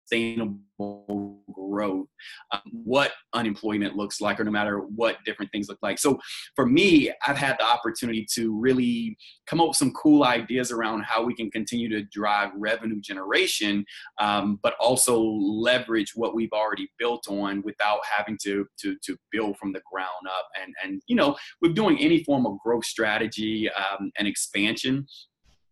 sustainable 0.09 1.42
growth, 1.53 2.07
um, 2.53 2.61
what 2.85 3.12
unemployment 3.35 3.97
looks 3.97 4.21
like, 4.21 4.40
or 4.40 4.44
no 4.44 4.51
matter 4.51 4.79
what 4.79 5.16
different 5.25 5.51
things 5.53 5.68
look 5.68 5.79
like. 5.83 5.99
So 5.99 6.18
for 6.55 6.66
me, 6.66 7.12
I've 7.27 7.37
had 7.37 7.57
the 7.59 7.64
opportunity 7.64 8.27
to 8.35 8.59
really 8.59 9.16
come 9.47 9.61
up 9.61 9.68
with 9.68 9.77
some 9.77 9.92
cool 9.92 10.25
ideas 10.25 10.71
around 10.71 11.03
how 11.03 11.25
we 11.25 11.35
can 11.35 11.51
continue 11.51 11.88
to 11.90 12.03
drive 12.12 12.51
revenue 12.57 13.01
generation, 13.01 13.85
um, 14.21 14.59
but 14.62 14.75
also 14.81 15.21
leverage 15.21 16.12
what 16.14 16.35
we've 16.35 16.53
already 16.53 16.88
built 16.99 17.25
on 17.29 17.62
without 17.62 18.01
having 18.11 18.38
to, 18.42 18.66
to, 18.79 18.97
to 19.05 19.16
build 19.31 19.57
from 19.59 19.73
the 19.73 19.83
ground 19.90 20.09
up. 20.29 20.49
And, 20.62 20.75
and, 20.83 21.03
you 21.07 21.16
know, 21.16 21.37
with 21.61 21.75
doing 21.75 21.99
any 21.99 22.25
form 22.25 22.47
of 22.47 22.59
growth 22.64 22.85
strategy 22.85 23.68
um, 23.71 24.11
and 24.18 24.27
expansion, 24.27 25.07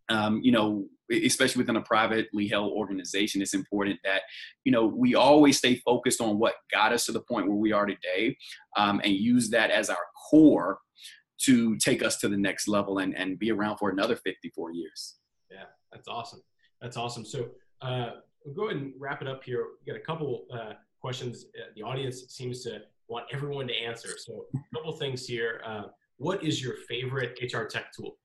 um, 0.09 0.41
you 0.43 0.53
know, 0.53 0.87
especially 1.11 1.61
within 1.61 1.77
a 1.77 1.83
privately 1.83 2.49
held 2.49 2.73
organization, 2.73 3.41
it's 3.41 3.55
important 3.55 3.99
that, 4.05 4.23
you 4.65 4.73
know, 4.73 4.87
we 4.87 5.15
always 5.15 5.59
stay 5.59 5.77
focused 5.77 6.21
on 6.21 6.39
what 6.39 6.55
got 6.73 6.93
us 6.93 7.07
to 7.07 7.13
the 7.13 7.21
point 7.21 7.47
where 7.47 7.57
we 7.57 7.73
are 7.73 7.87
today 7.87 8.37
um, 8.77 9.01
and 9.05 9.15
use 9.15 9.51
that 9.51 9.71
as 9.71 9.89
our 9.89 9.97
core 10.31 10.79
to 11.39 11.77
take 11.77 12.03
us 12.03 12.17
to 12.19 12.29
the 12.29 12.37
next 12.37 12.67
level 12.67 12.99
and, 12.99 13.17
and 13.17 13.39
be 13.39 13.53
around 13.53 13.77
for 13.77 13.91
another 13.91 14.17
54 14.17 14.73
years. 14.73 15.17
Yeah, 15.51 15.65
that's 15.93 16.09
awesome. 16.09 16.43
That's 16.81 16.97
awesome. 16.97 17.25
So 17.25 17.49
uh, 17.83 18.11
we'll 18.45 18.55
go 18.55 18.69
ahead 18.69 18.83
and 18.83 18.93
wrap 18.99 19.23
it 19.23 19.29
up 19.29 19.45
here. 19.45 19.65
We 19.81 19.93
got 19.93 20.01
a 20.01 20.05
couple 20.05 20.47
uh, 20.53 20.73
questions. 21.01 21.47
Uh, 21.57 21.67
the 21.77 21.83
audience 21.83 22.25
seems 22.29 22.63
to 22.65 22.81
want 23.09 23.27
everyone 23.33 23.69
to 23.69 23.75
answer. 23.75 24.11
So 24.19 24.47
a 24.55 24.77
couple 24.77 24.93
things 24.93 25.27
here. 25.27 25.61
Uh, 25.65 25.85
what 26.19 26.43
is 26.43 26.63
your 26.63 26.75
favorite 26.89 27.39
HR 27.41 27.65
tech 27.65 27.93
tool? 27.93 28.17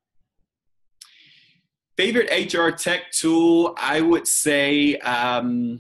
Favorite 2.02 2.52
HR 2.52 2.72
tech 2.72 3.12
tool, 3.12 3.76
I 3.78 4.02
would 4.02 4.26
say, 4.26 4.96
um, 5.02 5.80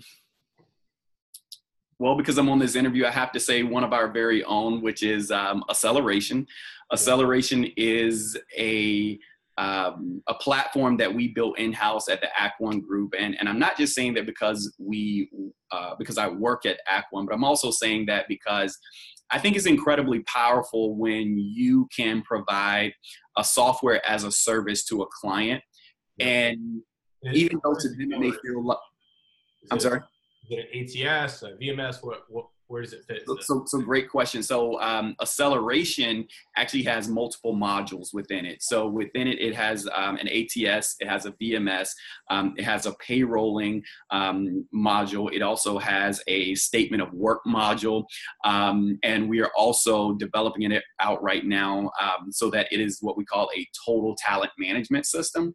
well, 1.97 2.15
because 2.15 2.37
I'm 2.37 2.47
on 2.47 2.59
this 2.59 2.75
interview, 2.75 3.07
I 3.07 3.09
have 3.09 3.31
to 3.31 3.39
say 3.39 3.63
one 3.63 3.83
of 3.83 3.91
our 3.91 4.07
very 4.07 4.43
own, 4.43 4.83
which 4.83 5.01
is 5.01 5.31
um, 5.31 5.63
Acceleration. 5.67 6.45
Acceleration 6.93 7.65
is 7.75 8.37
a 8.55 9.17
um, 9.57 10.21
a 10.27 10.35
platform 10.35 10.95
that 10.97 11.11
we 11.11 11.29
built 11.29 11.57
in 11.57 11.73
house 11.73 12.07
at 12.07 12.21
the 12.21 12.27
Act 12.39 12.61
One 12.61 12.81
Group, 12.81 13.15
and 13.17 13.35
and 13.39 13.49
I'm 13.49 13.57
not 13.57 13.75
just 13.75 13.95
saying 13.95 14.13
that 14.13 14.27
because 14.27 14.71
we 14.77 15.27
uh, 15.71 15.95
because 15.97 16.19
I 16.19 16.27
work 16.27 16.67
at 16.67 16.81
Act 16.87 17.07
One, 17.09 17.25
but 17.25 17.33
I'm 17.33 17.43
also 17.43 17.71
saying 17.71 18.05
that 18.05 18.27
because 18.27 18.77
I 19.31 19.39
think 19.39 19.55
it's 19.55 19.65
incredibly 19.65 20.19
powerful 20.19 20.95
when 20.95 21.39
you 21.39 21.87
can 21.95 22.21
provide 22.21 22.93
a 23.37 23.43
software 23.43 24.07
as 24.07 24.23
a 24.23 24.31
service 24.31 24.85
to 24.85 25.01
a 25.01 25.07
client 25.19 25.63
and 26.21 26.81
even 27.33 27.59
though 27.63 27.75
to 27.75 27.89
them 27.89 28.09
they 28.09 28.31
feel 28.31 28.63
like, 28.63 28.77
I'm 29.69 29.79
sorry? 29.79 30.01
Is 30.49 30.57
it 30.57 31.05
an 31.05 31.11
ATS, 31.23 31.43
a 31.43 31.51
VMS? 31.53 32.03
What, 32.03 32.23
what, 32.29 32.47
where 32.71 32.81
does 32.81 32.93
it 32.93 33.03
fit? 33.05 33.23
So, 33.41 33.81
great 33.81 34.09
question. 34.09 34.41
So 34.41 34.79
um, 34.79 35.13
acceleration 35.21 36.25
actually 36.55 36.83
has 36.83 37.09
multiple 37.09 37.53
modules 37.53 38.13
within 38.13 38.45
it. 38.45 38.63
So 38.63 38.87
within 38.87 39.27
it, 39.27 39.41
it 39.41 39.53
has 39.53 39.89
um, 39.93 40.15
an 40.15 40.29
ATS, 40.29 40.95
it 41.01 41.09
has 41.09 41.25
a 41.25 41.33
VMS, 41.33 41.89
um, 42.29 42.53
it 42.57 42.63
has 42.63 42.85
a 42.85 42.93
payrolling 42.93 43.81
um, 44.09 44.65
module. 44.73 45.31
It 45.33 45.41
also 45.41 45.77
has 45.79 46.23
a 46.27 46.55
statement 46.55 47.03
of 47.03 47.13
work 47.13 47.41
module, 47.45 48.05
um, 48.45 48.97
and 49.03 49.29
we 49.29 49.41
are 49.41 49.51
also 49.57 50.13
developing 50.13 50.71
it 50.71 50.83
out 51.01 51.21
right 51.21 51.45
now 51.45 51.91
um, 51.99 52.31
so 52.31 52.49
that 52.51 52.67
it 52.71 52.79
is 52.79 52.99
what 53.01 53.17
we 53.17 53.25
call 53.25 53.49
a 53.55 53.67
total 53.85 54.15
talent 54.17 54.51
management 54.57 55.05
system. 55.05 55.53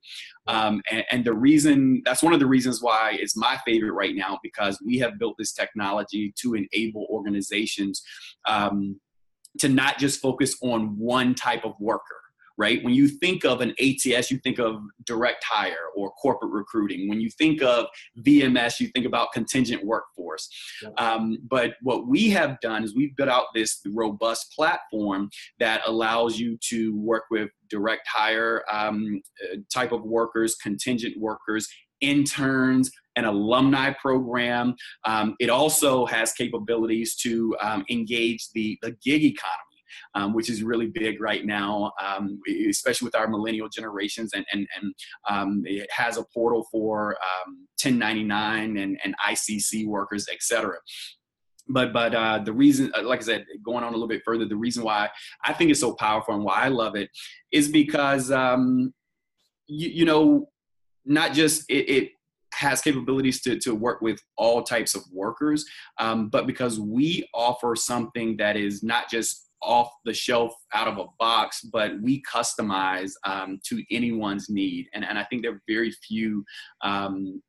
And, 0.48 0.82
and, 1.10 1.24
the 1.24 1.34
reason 1.34 2.02
that's 2.04 2.22
one 2.22 2.32
of 2.32 2.38
the 2.38 2.46
reasons 2.46 2.80
why 2.80 3.16
it's 3.18 3.36
my 3.36 3.58
favorite 3.66 3.92
right 3.92 4.14
now 4.14 4.38
because 4.44 4.80
we 4.84 4.96
have 4.98 5.18
built 5.18 5.34
this 5.38 5.52
technology 5.52 6.32
to 6.40 6.54
enable 6.54 7.05
organizations 7.10 8.02
um, 8.46 9.00
to 9.58 9.68
not 9.68 9.98
just 9.98 10.20
focus 10.20 10.56
on 10.62 10.98
one 10.98 11.34
type 11.34 11.64
of 11.64 11.72
worker 11.80 12.16
right? 12.58 12.82
When 12.82 12.94
you 12.94 13.08
think 13.08 13.44
of 13.44 13.60
an 13.60 13.74
ATS, 13.78 14.30
you 14.30 14.38
think 14.38 14.58
of 14.58 14.80
direct 15.04 15.44
hire 15.44 15.90
or 15.94 16.10
corporate 16.12 16.52
recruiting. 16.52 17.08
When 17.08 17.20
you 17.20 17.30
think 17.30 17.62
of 17.62 17.86
VMS, 18.20 18.80
you 18.80 18.88
think 18.88 19.06
about 19.06 19.32
contingent 19.32 19.84
workforce. 19.84 20.48
Um, 20.98 21.38
but 21.48 21.74
what 21.82 22.06
we 22.06 22.30
have 22.30 22.58
done 22.60 22.82
is 22.82 22.94
we've 22.94 23.14
built 23.16 23.28
out 23.28 23.46
this 23.54 23.80
robust 23.86 24.52
platform 24.54 25.28
that 25.58 25.82
allows 25.86 26.38
you 26.38 26.56
to 26.68 26.96
work 26.98 27.24
with 27.30 27.50
direct 27.68 28.06
hire 28.08 28.64
um, 28.72 29.20
uh, 29.44 29.56
type 29.72 29.92
of 29.92 30.02
workers, 30.02 30.56
contingent 30.56 31.18
workers, 31.18 31.68
interns, 32.00 32.90
an 33.16 33.24
alumni 33.24 33.92
program. 33.92 34.74
Um, 35.04 35.34
it 35.40 35.50
also 35.50 36.06
has 36.06 36.32
capabilities 36.32 37.16
to 37.16 37.56
um, 37.60 37.84
engage 37.90 38.50
the, 38.54 38.78
the 38.82 38.92
gig 39.02 39.24
economy. 39.24 39.62
Um, 40.14 40.34
which 40.34 40.50
is 40.50 40.62
really 40.62 40.88
big 40.88 41.20
right 41.20 41.46
now, 41.46 41.92
um, 42.02 42.40
especially 42.68 43.06
with 43.06 43.14
our 43.14 43.28
millennial 43.28 43.68
generations. 43.68 44.32
And, 44.34 44.44
and, 44.52 44.66
and 44.76 44.94
um, 45.28 45.62
it 45.64 45.90
has 45.90 46.18
a 46.18 46.24
portal 46.34 46.66
for 46.70 47.16
1099 47.82 48.70
um, 48.70 48.76
and, 48.76 48.98
and 49.04 49.14
ICC 49.26 49.86
workers, 49.86 50.26
et 50.30 50.42
cetera 50.42 50.76
but 51.68 51.92
but 51.92 52.14
uh, 52.14 52.38
the 52.38 52.52
reason 52.52 52.92
uh, 52.96 53.02
like 53.02 53.20
i 53.20 53.22
said 53.22 53.44
going 53.64 53.82
on 53.82 53.90
a 53.90 53.96
little 53.96 54.08
bit 54.08 54.22
further 54.24 54.44
the 54.44 54.56
reason 54.56 54.82
why 54.84 55.08
i 55.44 55.52
think 55.52 55.70
it's 55.70 55.80
so 55.80 55.94
powerful 55.94 56.34
and 56.34 56.44
why 56.44 56.62
i 56.62 56.68
love 56.68 56.94
it 56.94 57.10
is 57.52 57.68
because 57.68 58.30
um, 58.30 58.92
you, 59.66 59.88
you 59.88 60.04
know 60.04 60.48
not 61.04 61.32
just 61.32 61.68
it, 61.70 61.88
it 61.88 62.10
has 62.56 62.80
capabilities 62.80 63.40
to, 63.42 63.58
to 63.60 63.74
work 63.74 64.00
with 64.00 64.18
all 64.36 64.62
types 64.62 64.94
of 64.94 65.02
workers, 65.12 65.64
um, 65.98 66.28
but 66.28 66.46
because 66.46 66.80
we 66.80 67.28
offer 67.32 67.76
something 67.76 68.36
that 68.38 68.56
is 68.56 68.82
not 68.82 69.10
just 69.10 69.50
off 69.62 69.90
the 70.04 70.14
shelf 70.14 70.54
out 70.74 70.88
of 70.88 70.98
a 70.98 71.06
box, 71.18 71.60
but 71.72 72.00
we 72.00 72.22
customize 72.22 73.12
um, 73.24 73.58
to 73.64 73.82
anyone's 73.90 74.48
need. 74.48 74.86
And, 74.94 75.04
and 75.04 75.18
I 75.18 75.24
think 75.24 75.42
there 75.42 75.52
are 75.52 75.62
very 75.68 75.90
few 75.90 76.44
um, 76.82 77.42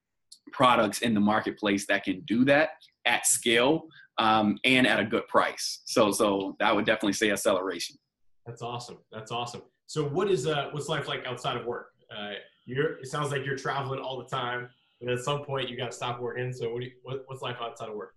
products 0.52 1.02
in 1.02 1.13
the 1.13 1.20
marketplace 1.20 1.86
that 1.88 2.04
can 2.04 2.22
do 2.22 2.46
that 2.46 2.70
at 3.06 3.26
scale 3.26 3.84
um, 4.17 4.58
and 4.63 4.88
at 4.88 5.00
a 5.00 5.06
good 5.06 5.28
price. 5.28 5.82
So, 5.86 6.12
so 6.12 6.56
I 6.62 6.72
would 6.72 6.86
definitely 6.86 7.13
say 7.13 7.30
acceleration. 7.32 7.98
That's 8.46 8.62
awesome. 8.62 8.98
That's 9.12 9.32
awesome. 9.32 9.62
So 9.86 10.06
what 10.06 10.32
is, 10.32 10.48
uh, 10.48 10.70
what's 10.72 10.89
life 10.89 11.08
like 11.08 11.26
outside 11.26 11.58
of 11.58 11.65
work? 11.65 11.89
Uh, 12.10 12.34
you're, 12.65 12.98
it 13.00 13.08
sounds 13.08 13.32
like 13.32 13.46
you're 13.46 13.58
traveling 13.58 14.00
all 14.00 14.17
the 14.17 14.26
time. 14.26 14.70
And 15.02 15.10
at 15.10 15.20
some 15.20 15.44
point, 15.44 15.70
you 15.70 15.78
got 15.78 15.92
to 15.92 15.98
stop 15.98 16.20
working. 16.20 16.52
So, 16.52 16.74
what, 16.74 16.84
you, 16.84 16.92
what, 17.04 17.24
what's 17.28 17.42
life 17.42 17.58
outside 17.62 17.90
of 17.90 17.96
work? 17.96 18.14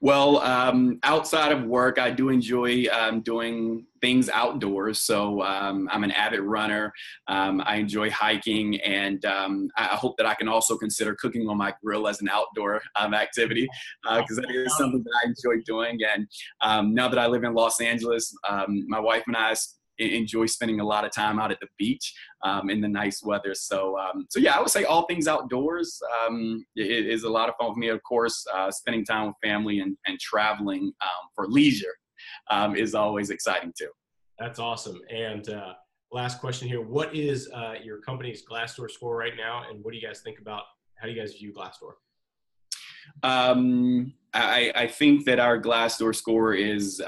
Well, 0.00 0.38
um, 0.38 1.00
outside 1.02 1.50
of 1.50 1.64
work, 1.64 1.98
I 1.98 2.12
do 2.12 2.28
enjoy 2.28 2.84
um, 2.92 3.20
doing 3.20 3.84
things 4.00 4.28
outdoors. 4.28 5.00
So 5.00 5.42
um, 5.42 5.88
I'm 5.90 6.04
an 6.04 6.12
avid 6.12 6.38
runner. 6.38 6.92
Um, 7.26 7.60
I 7.66 7.76
enjoy 7.76 8.08
hiking, 8.10 8.80
and 8.82 9.24
um, 9.24 9.68
I 9.76 9.86
hope 9.86 10.16
that 10.18 10.26
I 10.26 10.34
can 10.34 10.46
also 10.46 10.78
consider 10.78 11.16
cooking 11.16 11.48
on 11.48 11.56
my 11.56 11.74
grill 11.82 12.06
as 12.06 12.20
an 12.20 12.28
outdoor 12.28 12.80
um, 12.94 13.12
activity 13.12 13.68
because 14.04 14.38
uh, 14.38 14.42
that 14.42 14.50
is 14.50 14.76
something 14.76 15.02
that 15.02 15.20
I 15.24 15.26
enjoy 15.26 15.62
doing. 15.66 15.98
And 16.14 16.94
now 16.94 17.08
that 17.08 17.18
I 17.18 17.26
live 17.26 17.42
in 17.42 17.54
Los 17.54 17.80
Angeles, 17.80 18.32
my 18.86 19.00
wife 19.00 19.24
and 19.26 19.36
I 19.36 19.56
enjoy 19.98 20.46
spending 20.46 20.80
a 20.80 20.84
lot 20.84 21.04
of 21.04 21.12
time 21.12 21.38
out 21.38 21.50
at 21.50 21.60
the 21.60 21.66
beach 21.78 22.14
um, 22.42 22.70
in 22.70 22.80
the 22.80 22.88
nice 22.88 23.22
weather. 23.22 23.54
So, 23.54 23.98
um, 23.98 24.26
so 24.30 24.38
yeah, 24.38 24.56
I 24.56 24.60
would 24.60 24.70
say 24.70 24.84
all 24.84 25.06
things 25.06 25.26
outdoors 25.28 26.00
um, 26.26 26.64
it 26.76 27.06
is 27.06 27.24
a 27.24 27.30
lot 27.30 27.48
of 27.48 27.54
fun 27.60 27.72
for 27.72 27.78
me. 27.78 27.88
Of 27.88 28.02
course, 28.02 28.46
uh, 28.54 28.70
spending 28.70 29.04
time 29.04 29.26
with 29.26 29.36
family 29.42 29.80
and, 29.80 29.96
and 30.06 30.18
traveling 30.18 30.92
um, 31.00 31.28
for 31.34 31.46
leisure 31.46 31.94
um, 32.50 32.76
is 32.76 32.94
always 32.94 33.30
exciting 33.30 33.72
too. 33.78 33.90
That's 34.38 34.58
awesome. 34.58 35.00
And 35.10 35.48
uh, 35.48 35.74
last 36.12 36.40
question 36.40 36.68
here: 36.68 36.80
What 36.80 37.14
is 37.14 37.50
uh, 37.52 37.74
your 37.82 37.98
company's 37.98 38.44
Glassdoor 38.48 38.90
score 38.90 39.16
right 39.16 39.34
now, 39.36 39.64
and 39.68 39.82
what 39.82 39.92
do 39.92 39.98
you 39.98 40.06
guys 40.06 40.20
think 40.20 40.38
about? 40.38 40.62
How 40.96 41.06
do 41.06 41.12
you 41.12 41.20
guys 41.20 41.34
view 41.34 41.52
Glassdoor? 41.52 41.92
Um, 43.22 44.12
I, 44.34 44.72
I 44.74 44.86
think 44.86 45.24
that 45.24 45.38
our 45.38 45.60
Glassdoor 45.60 46.14
score 46.14 46.54
is 46.54 47.00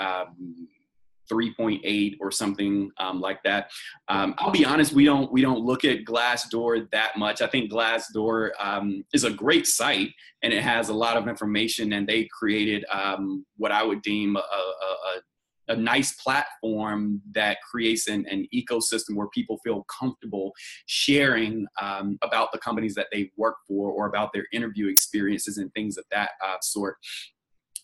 3.8 1.31 2.17
or 2.21 2.31
something 2.31 2.91
um, 2.99 3.21
like 3.21 3.43
that. 3.45 3.71
Um, 4.09 4.35
I'll 4.39 4.51
be 4.51 4.65
honest, 4.65 4.93
we 4.93 5.05
don't 5.05 5.31
we 5.33 5.41
don't 5.41 5.61
look 5.61 5.85
at 5.85 6.05
Glassdoor 6.05 6.91
that 6.91 7.17
much. 7.17 7.43
I 7.43 7.47
think 7.47 7.71
Glassdoor 7.71 8.51
um, 8.59 9.05
is 9.13 9.25
a 9.25 9.31
great 9.31 9.67
site 9.67 10.11
and 10.43 10.53
it 10.53 10.63
has 10.63 10.89
a 10.89 10.95
lot 10.95 11.17
of 11.17 11.29
information, 11.29 11.93
and 11.93 12.07
they 12.07 12.29
created 12.33 12.85
um, 12.91 13.45
what 13.57 13.73
I 13.73 13.83
would 13.83 14.03
deem 14.03 14.37
a, 14.37 14.41
a, 14.41 15.73
a, 15.73 15.77
nice 15.77 16.13
platform 16.15 17.21
that 17.33 17.59
creates 17.71 18.09
an, 18.09 18.27
an, 18.29 18.47
ecosystem 18.55 19.15
where 19.15 19.29
people 19.29 19.59
feel 19.63 19.85
comfortable 19.85 20.53
sharing 20.87 21.67
um, 21.81 22.19
about 22.23 22.51
the 22.53 22.59
companies 22.59 22.95
that 22.95 23.07
they 23.13 23.31
work 23.37 23.57
for 23.69 23.91
or 23.91 24.07
about 24.07 24.31
their 24.33 24.47
interview 24.53 24.89
experiences 24.89 25.59
and 25.59 25.73
things 25.73 25.97
of 25.97 26.05
that 26.11 26.31
uh, 26.45 26.57
sort. 26.61 26.97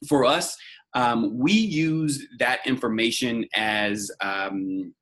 For 0.09 0.24
us, 0.24 0.56
um, 0.94 1.38
we 1.38 1.52
use 1.52 2.26
that 2.38 2.61
information 2.66 3.46
as 3.54 4.11
um, 4.20 4.94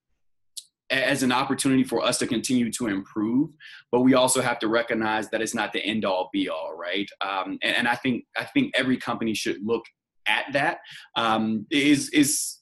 as 0.90 1.22
an 1.22 1.32
opportunity 1.32 1.82
for 1.82 2.04
us 2.04 2.18
to 2.18 2.26
continue 2.26 2.70
to 2.70 2.88
improve 2.88 3.48
but 3.90 4.02
we 4.02 4.12
also 4.12 4.42
have 4.42 4.58
to 4.58 4.68
recognize 4.68 5.30
that 5.30 5.40
it's 5.40 5.54
not 5.54 5.72
the 5.72 5.82
end 5.82 6.04
all 6.04 6.28
be 6.30 6.50
all 6.50 6.76
right 6.76 7.08
um, 7.22 7.58
and, 7.62 7.74
and, 7.78 7.88
i 7.88 7.94
think 7.94 8.22
i 8.36 8.44
think 8.44 8.70
every 8.76 8.98
company 8.98 9.32
should 9.32 9.56
look 9.64 9.82
at 10.26 10.46
that. 10.52 10.78
Um, 11.16 11.66
is 11.70 12.08
is 12.10 12.58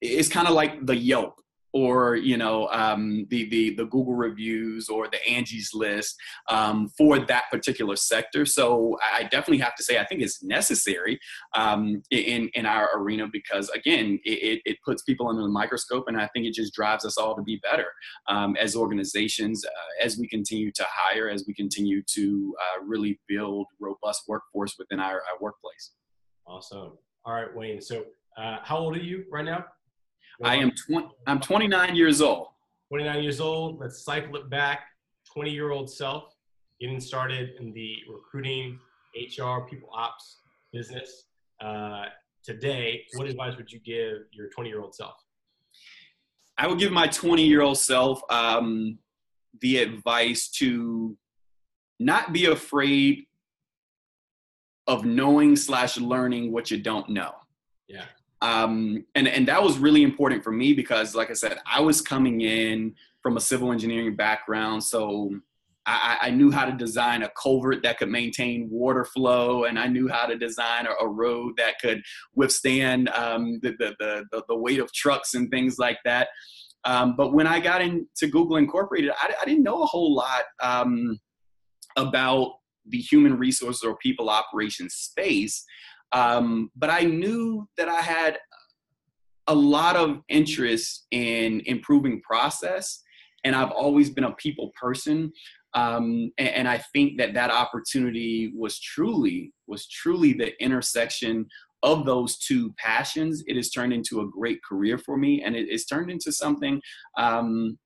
is 0.00 0.28
kind 0.28 0.48
of 0.48 0.54
like 0.54 0.86
the 0.86 0.96
Yelp 0.96 1.34
or 1.72 2.16
you 2.16 2.36
know 2.36 2.68
um, 2.68 3.26
the, 3.30 3.48
the 3.48 3.74
the 3.74 3.84
Google 3.84 4.14
reviews 4.14 4.88
or 4.88 5.08
the 5.08 5.24
Angie's 5.28 5.70
list 5.74 6.16
um, 6.48 6.88
for 6.96 7.18
that 7.18 7.44
particular 7.50 7.96
sector. 7.96 8.44
So 8.46 8.98
I 9.12 9.24
definitely 9.24 9.58
have 9.58 9.74
to 9.76 9.82
say 9.82 9.98
I 9.98 10.04
think 10.04 10.22
it's 10.22 10.42
necessary 10.42 11.18
um, 11.54 12.02
in 12.10 12.50
in 12.54 12.66
our 12.66 12.90
arena 12.96 13.26
because 13.30 13.68
again 13.70 14.18
it, 14.24 14.60
it 14.64 14.76
puts 14.84 15.02
people 15.02 15.28
under 15.28 15.42
the 15.42 15.48
microscope 15.48 16.04
and 16.08 16.20
I 16.20 16.28
think 16.28 16.46
it 16.46 16.54
just 16.54 16.74
drives 16.74 17.04
us 17.04 17.16
all 17.18 17.36
to 17.36 17.42
be 17.42 17.60
better 17.62 17.86
um, 18.28 18.56
as 18.56 18.76
organizations 18.76 19.64
uh, 19.64 20.04
as 20.04 20.18
we 20.18 20.28
continue 20.28 20.70
to 20.72 20.86
hire 20.88 21.28
as 21.28 21.44
we 21.46 21.54
continue 21.54 22.02
to 22.14 22.54
uh, 22.60 22.84
really 22.84 23.20
build 23.28 23.66
robust 23.78 24.22
workforce 24.28 24.76
within 24.78 25.00
our, 25.00 25.14
our 25.14 25.38
workplace. 25.40 25.92
Awesome. 26.46 26.92
All 27.24 27.34
right, 27.34 27.54
Wayne. 27.54 27.80
So 27.80 28.04
uh, 28.36 28.58
how 28.62 28.78
old 28.78 28.96
are 28.96 29.00
you 29.00 29.24
right 29.30 29.44
now? 29.44 29.64
I 30.42 30.56
am 30.56 30.72
20, 30.72 31.08
I'm 31.26 31.40
29 31.40 31.94
years 31.94 32.20
old. 32.20 32.48
29 32.88 33.22
years 33.22 33.40
old. 33.40 33.78
Let's 33.78 34.02
cycle 34.02 34.36
it 34.36 34.48
back. 34.48 34.80
20 35.32 35.50
year 35.50 35.70
old 35.70 35.88
self, 35.88 36.34
getting 36.80 37.00
started 37.00 37.50
in 37.60 37.72
the 37.72 37.96
recruiting, 38.10 38.78
HR, 39.14 39.60
people 39.68 39.90
ops 39.92 40.38
business. 40.72 41.26
Uh, 41.60 42.06
today, 42.42 43.04
what 43.14 43.28
advice 43.28 43.56
would 43.56 43.70
you 43.70 43.78
give 43.80 44.22
your 44.32 44.48
20 44.48 44.70
year 44.70 44.80
old 44.80 44.94
self? 44.94 45.14
I 46.58 46.66
would 46.66 46.78
give 46.78 46.90
my 46.90 47.06
20 47.06 47.44
year 47.44 47.62
old 47.62 47.78
self 47.78 48.22
um, 48.30 48.98
the 49.60 49.78
advice 49.78 50.48
to 50.52 51.16
not 51.98 52.32
be 52.32 52.46
afraid 52.46 53.26
of 54.86 55.04
knowing 55.04 55.54
slash 55.54 55.96
learning 55.98 56.50
what 56.50 56.70
you 56.70 56.78
don't 56.78 57.08
know. 57.10 57.32
Yeah 57.86 58.04
um, 58.42 59.04
and 59.14 59.28
and 59.28 59.48
that 59.48 59.62
was 59.62 59.78
really 59.78 60.02
important 60.02 60.42
for 60.42 60.52
me 60.52 60.72
because 60.72 61.14
like 61.14 61.30
i 61.30 61.34
said 61.34 61.58
i 61.66 61.80
was 61.80 62.00
coming 62.00 62.40
in 62.40 62.94
from 63.22 63.36
a 63.36 63.40
civil 63.40 63.72
engineering 63.72 64.16
background 64.16 64.82
so 64.82 65.30
I, 65.86 66.18
I, 66.22 66.30
knew 66.30 66.50
how 66.50 66.66
to 66.66 66.72
design 66.72 67.22
a 67.22 67.30
culvert 67.30 67.82
that 67.82 67.98
could 67.98 68.10
maintain 68.10 68.68
water 68.70 69.04
flow, 69.04 69.64
and 69.64 69.78
I 69.78 69.86
knew 69.86 70.08
how 70.08 70.26
to 70.26 70.36
design 70.36 70.86
a, 70.86 71.04
a 71.04 71.08
road 71.08 71.54
that 71.56 71.80
could 71.80 72.02
withstand 72.34 73.08
um, 73.08 73.58
the, 73.62 73.74
the, 73.78 73.94
the, 73.98 74.42
the, 74.46 74.56
weight 74.56 74.78
of 74.78 74.92
trucks 74.92 75.34
and 75.34 75.50
things 75.50 75.78
like 75.78 75.98
that. 76.04 76.28
Um, 76.84 77.14
but 77.16 77.32
when 77.32 77.46
I 77.46 77.60
got 77.60 77.82
into 77.82 78.28
Google 78.30 78.56
Incorporated, 78.56 79.10
I, 79.10 79.34
I 79.40 79.44
didn't 79.44 79.62
know 79.62 79.82
a 79.82 79.86
whole 79.86 80.14
lot 80.14 80.44
um, 80.62 81.18
about 81.96 82.52
the 82.86 82.98
human 82.98 83.38
resources 83.38 83.82
or 83.82 83.96
people 83.96 84.30
operations 84.30 84.94
space. 84.94 85.64
Um, 86.12 86.70
but 86.76 86.90
I 86.90 87.00
knew 87.00 87.68
that 87.76 87.88
I 87.88 88.00
had 88.00 88.38
a 89.46 89.54
lot 89.54 89.96
of 89.96 90.20
interest 90.28 91.06
in 91.10 91.62
improving 91.66 92.20
process, 92.22 93.02
and 93.44 93.54
I've 93.54 93.70
always 93.70 94.10
been 94.10 94.24
a 94.24 94.32
people 94.32 94.70
person. 94.80 95.32
Um, 95.74 96.32
and, 96.36 96.48
and, 96.48 96.68
I 96.68 96.78
think 96.92 97.16
that 97.18 97.32
that 97.34 97.52
opportunity 97.52 98.52
was 98.56 98.80
truly 98.80 99.52
was 99.68 99.86
truly 99.86 100.32
the 100.32 100.60
intersection 100.60 101.46
of 101.84 102.04
those 102.04 102.38
two 102.38 102.74
passions. 102.76 103.44
It 103.46 103.54
has 103.54 103.70
turned 103.70 103.92
into 103.92 104.20
a 104.20 104.28
great 104.28 104.60
career 104.64 104.98
for 104.98 105.16
me, 105.16 105.42
and 105.44 105.54
it, 105.54 105.68
it's 105.68 105.86
turned 105.86 106.10
into 106.10 106.32
something 106.32 106.80
um, 107.16 107.78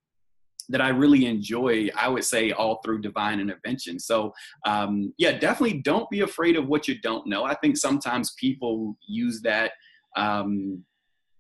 that 0.69 0.81
I 0.81 0.89
really 0.89 1.27
enjoy, 1.27 1.89
I 1.97 2.09
would 2.09 2.25
say, 2.25 2.53
all 2.53 2.81
through 2.83 3.01
divine 3.01 3.41
intervention. 3.41 3.99
So, 3.99 4.33
um, 4.67 5.13
yeah, 5.19 5.33
definitely 5.33 5.81
don't 5.83 6.09
be 6.11 6.21
afraid 6.21 6.57
of 6.57 6.67
what 6.69 6.89
you 6.89 7.01
don't 7.01 7.27
know. 7.27 7.45
I 7.45 7.55
think 7.55 7.77
sometimes 7.77 8.35
people 8.39 8.97
use 9.07 9.41
that 9.43 9.73
um, 10.17 10.85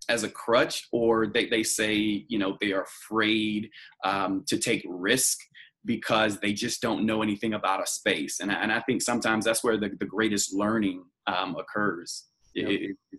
as 0.09 0.23
a 0.23 0.29
crutch, 0.29 0.87
or 0.93 1.27
they, 1.27 1.47
they 1.47 1.63
say, 1.63 2.27
you 2.29 2.39
know, 2.39 2.57
they 2.61 2.73
are 2.73 2.83
afraid 2.83 3.71
um, 4.05 4.45
to 4.49 4.59
take 4.59 4.85
risk 4.89 5.39
because 5.87 6.41
they 6.41 6.53
just 6.53 6.81
don't 6.81 7.05
know 7.05 7.23
anything 7.23 7.55
about 7.55 7.83
a 7.83 7.87
space. 7.87 8.41
And, 8.41 8.51
and 8.51 8.73
I 8.73 8.81
think 8.81 9.03
sometimes 9.03 9.45
that's 9.45 9.63
where 9.63 9.77
the, 9.77 9.91
the 10.01 10.07
greatest 10.07 10.55
learning 10.55 11.05
um, 11.27 11.57
occurs 11.57 12.25
yep. 12.55 12.71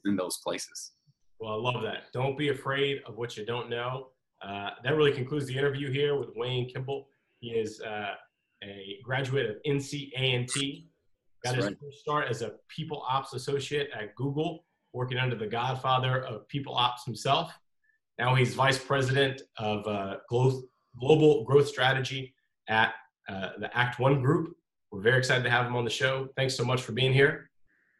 in 0.05 0.15
those 0.15 0.39
places. 0.43 0.91
Well, 1.39 1.53
I 1.53 1.55
love 1.55 1.83
that. 1.83 2.11
Don't 2.13 2.37
be 2.37 2.49
afraid 2.49 3.01
of 3.05 3.17
what 3.17 3.37
you 3.37 3.45
don't 3.45 3.69
know 3.69 4.07
uh, 4.41 4.69
that 4.83 4.95
really 4.95 5.11
concludes 5.11 5.45
the 5.47 5.57
interview 5.57 5.91
here 5.91 6.15
with 6.15 6.29
Wayne 6.35 6.69
Kimball. 6.69 7.07
He 7.39 7.49
is 7.49 7.81
uh, 7.81 8.13
a 8.63 8.99
graduate 9.03 9.49
of 9.49 9.55
NCA&T. 9.67 10.87
Got 11.43 11.55
his 11.55 11.65
right. 11.65 11.77
first 11.79 11.99
start 11.99 12.27
as 12.29 12.41
a 12.41 12.53
people 12.67 13.03
ops 13.07 13.33
associate 13.33 13.89
at 13.97 14.15
Google, 14.15 14.65
working 14.93 15.17
under 15.17 15.35
the 15.35 15.47
godfather 15.47 16.23
of 16.23 16.47
people 16.47 16.75
ops 16.75 17.05
himself. 17.05 17.51
Now 18.17 18.33
he's 18.33 18.53
vice 18.53 18.77
president 18.77 19.41
of 19.57 19.85
uh, 19.87 20.17
global 20.29 21.43
growth 21.43 21.67
strategy 21.67 22.33
at 22.67 22.93
uh, 23.29 23.49
the 23.59 23.75
Act 23.77 23.99
One 23.99 24.21
Group. 24.21 24.55
We're 24.91 25.01
very 25.01 25.17
excited 25.17 25.43
to 25.43 25.49
have 25.49 25.65
him 25.65 25.75
on 25.75 25.83
the 25.83 25.91
show. 25.91 26.29
Thanks 26.35 26.55
so 26.55 26.63
much 26.63 26.81
for 26.81 26.93
being 26.93 27.13
here. 27.13 27.49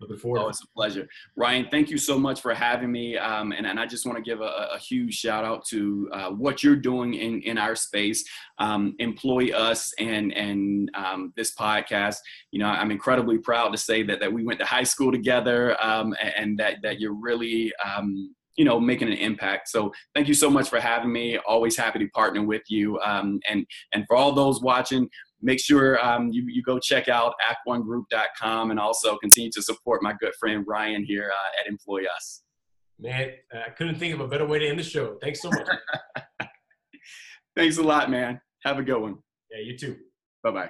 Looking 0.01 0.17
forward. 0.17 0.41
Oh, 0.41 0.49
it's 0.49 0.63
a 0.63 0.67
pleasure. 0.75 1.07
Ryan, 1.37 1.67
thank 1.71 1.89
you 1.89 1.97
so 1.97 2.19
much 2.19 2.41
for 2.41 2.53
having 2.53 2.91
me. 2.91 3.17
Um, 3.17 3.53
and, 3.53 3.65
and 3.65 3.79
I 3.79 3.85
just 3.85 4.05
want 4.05 4.17
to 4.17 4.23
give 4.23 4.41
a, 4.41 4.69
a 4.73 4.77
huge 4.77 5.13
shout 5.13 5.45
out 5.45 5.65
to 5.67 6.09
uh, 6.11 6.29
what 6.31 6.63
you're 6.63 6.75
doing 6.75 7.13
in, 7.13 7.41
in 7.43 7.57
our 7.57 7.75
space. 7.75 8.23
Um, 8.59 8.95
EmployUs 8.99 9.91
and, 9.97 10.33
and 10.33 10.91
um, 10.95 11.33
this 11.37 11.55
podcast. 11.55 12.17
You 12.51 12.59
know, 12.59 12.67
I'm 12.67 12.91
incredibly 12.91 13.37
proud 13.37 13.69
to 13.69 13.77
say 13.77 14.03
that, 14.03 14.19
that 14.19 14.31
we 14.31 14.43
went 14.43 14.59
to 14.59 14.65
high 14.65 14.83
school 14.83 15.11
together 15.11 15.81
um, 15.81 16.13
and, 16.21 16.33
and, 16.37 16.59
that, 16.59 16.81
that 16.83 16.99
you're 16.99 17.15
really, 17.15 17.71
um, 17.83 18.35
you 18.55 18.63
know 18.63 18.79
making 18.79 19.07
an 19.07 19.15
impact 19.17 19.67
so 19.67 19.91
thank 20.13 20.27
you 20.27 20.33
so 20.33 20.49
much 20.49 20.69
for 20.69 20.79
having 20.79 21.11
me 21.11 21.37
always 21.39 21.75
happy 21.75 21.99
to 21.99 22.07
partner 22.09 22.43
with 22.43 22.61
you 22.69 22.99
um, 22.99 23.39
and 23.49 23.65
and 23.93 24.05
for 24.07 24.15
all 24.15 24.31
those 24.31 24.61
watching 24.61 25.09
make 25.41 25.59
sure 25.59 26.03
um, 26.05 26.29
you, 26.31 26.43
you 26.47 26.63
go 26.63 26.79
check 26.79 27.07
out 27.07 27.33
act1group.com 27.67 28.71
and 28.71 28.79
also 28.79 29.17
continue 29.17 29.51
to 29.51 29.61
support 29.61 30.01
my 30.01 30.13
good 30.19 30.33
friend 30.39 30.63
Ryan 30.67 31.03
here 31.03 31.31
uh, 31.33 31.61
at 31.61 31.67
Employ 31.67 32.03
Us. 32.15 32.43
Man, 32.99 33.31
I 33.53 33.69
couldn't 33.71 33.95
think 33.95 34.13
of 34.13 34.21
a 34.21 34.27
better 34.27 34.45
way 34.45 34.59
to 34.59 34.67
end 34.67 34.79
the 34.79 34.83
show. 34.83 35.17
Thanks 35.21 35.41
so 35.41 35.49
much. 35.49 35.67
Thanks 37.55 37.77
a 37.77 37.83
lot, 37.83 38.09
man. 38.09 38.39
Have 38.63 38.79
a 38.79 38.83
good 38.83 38.99
one. 38.99 39.17
Yeah, 39.51 39.59
you 39.59 39.77
too. 39.77 39.97
Bye 40.43 40.51
bye. 40.51 40.69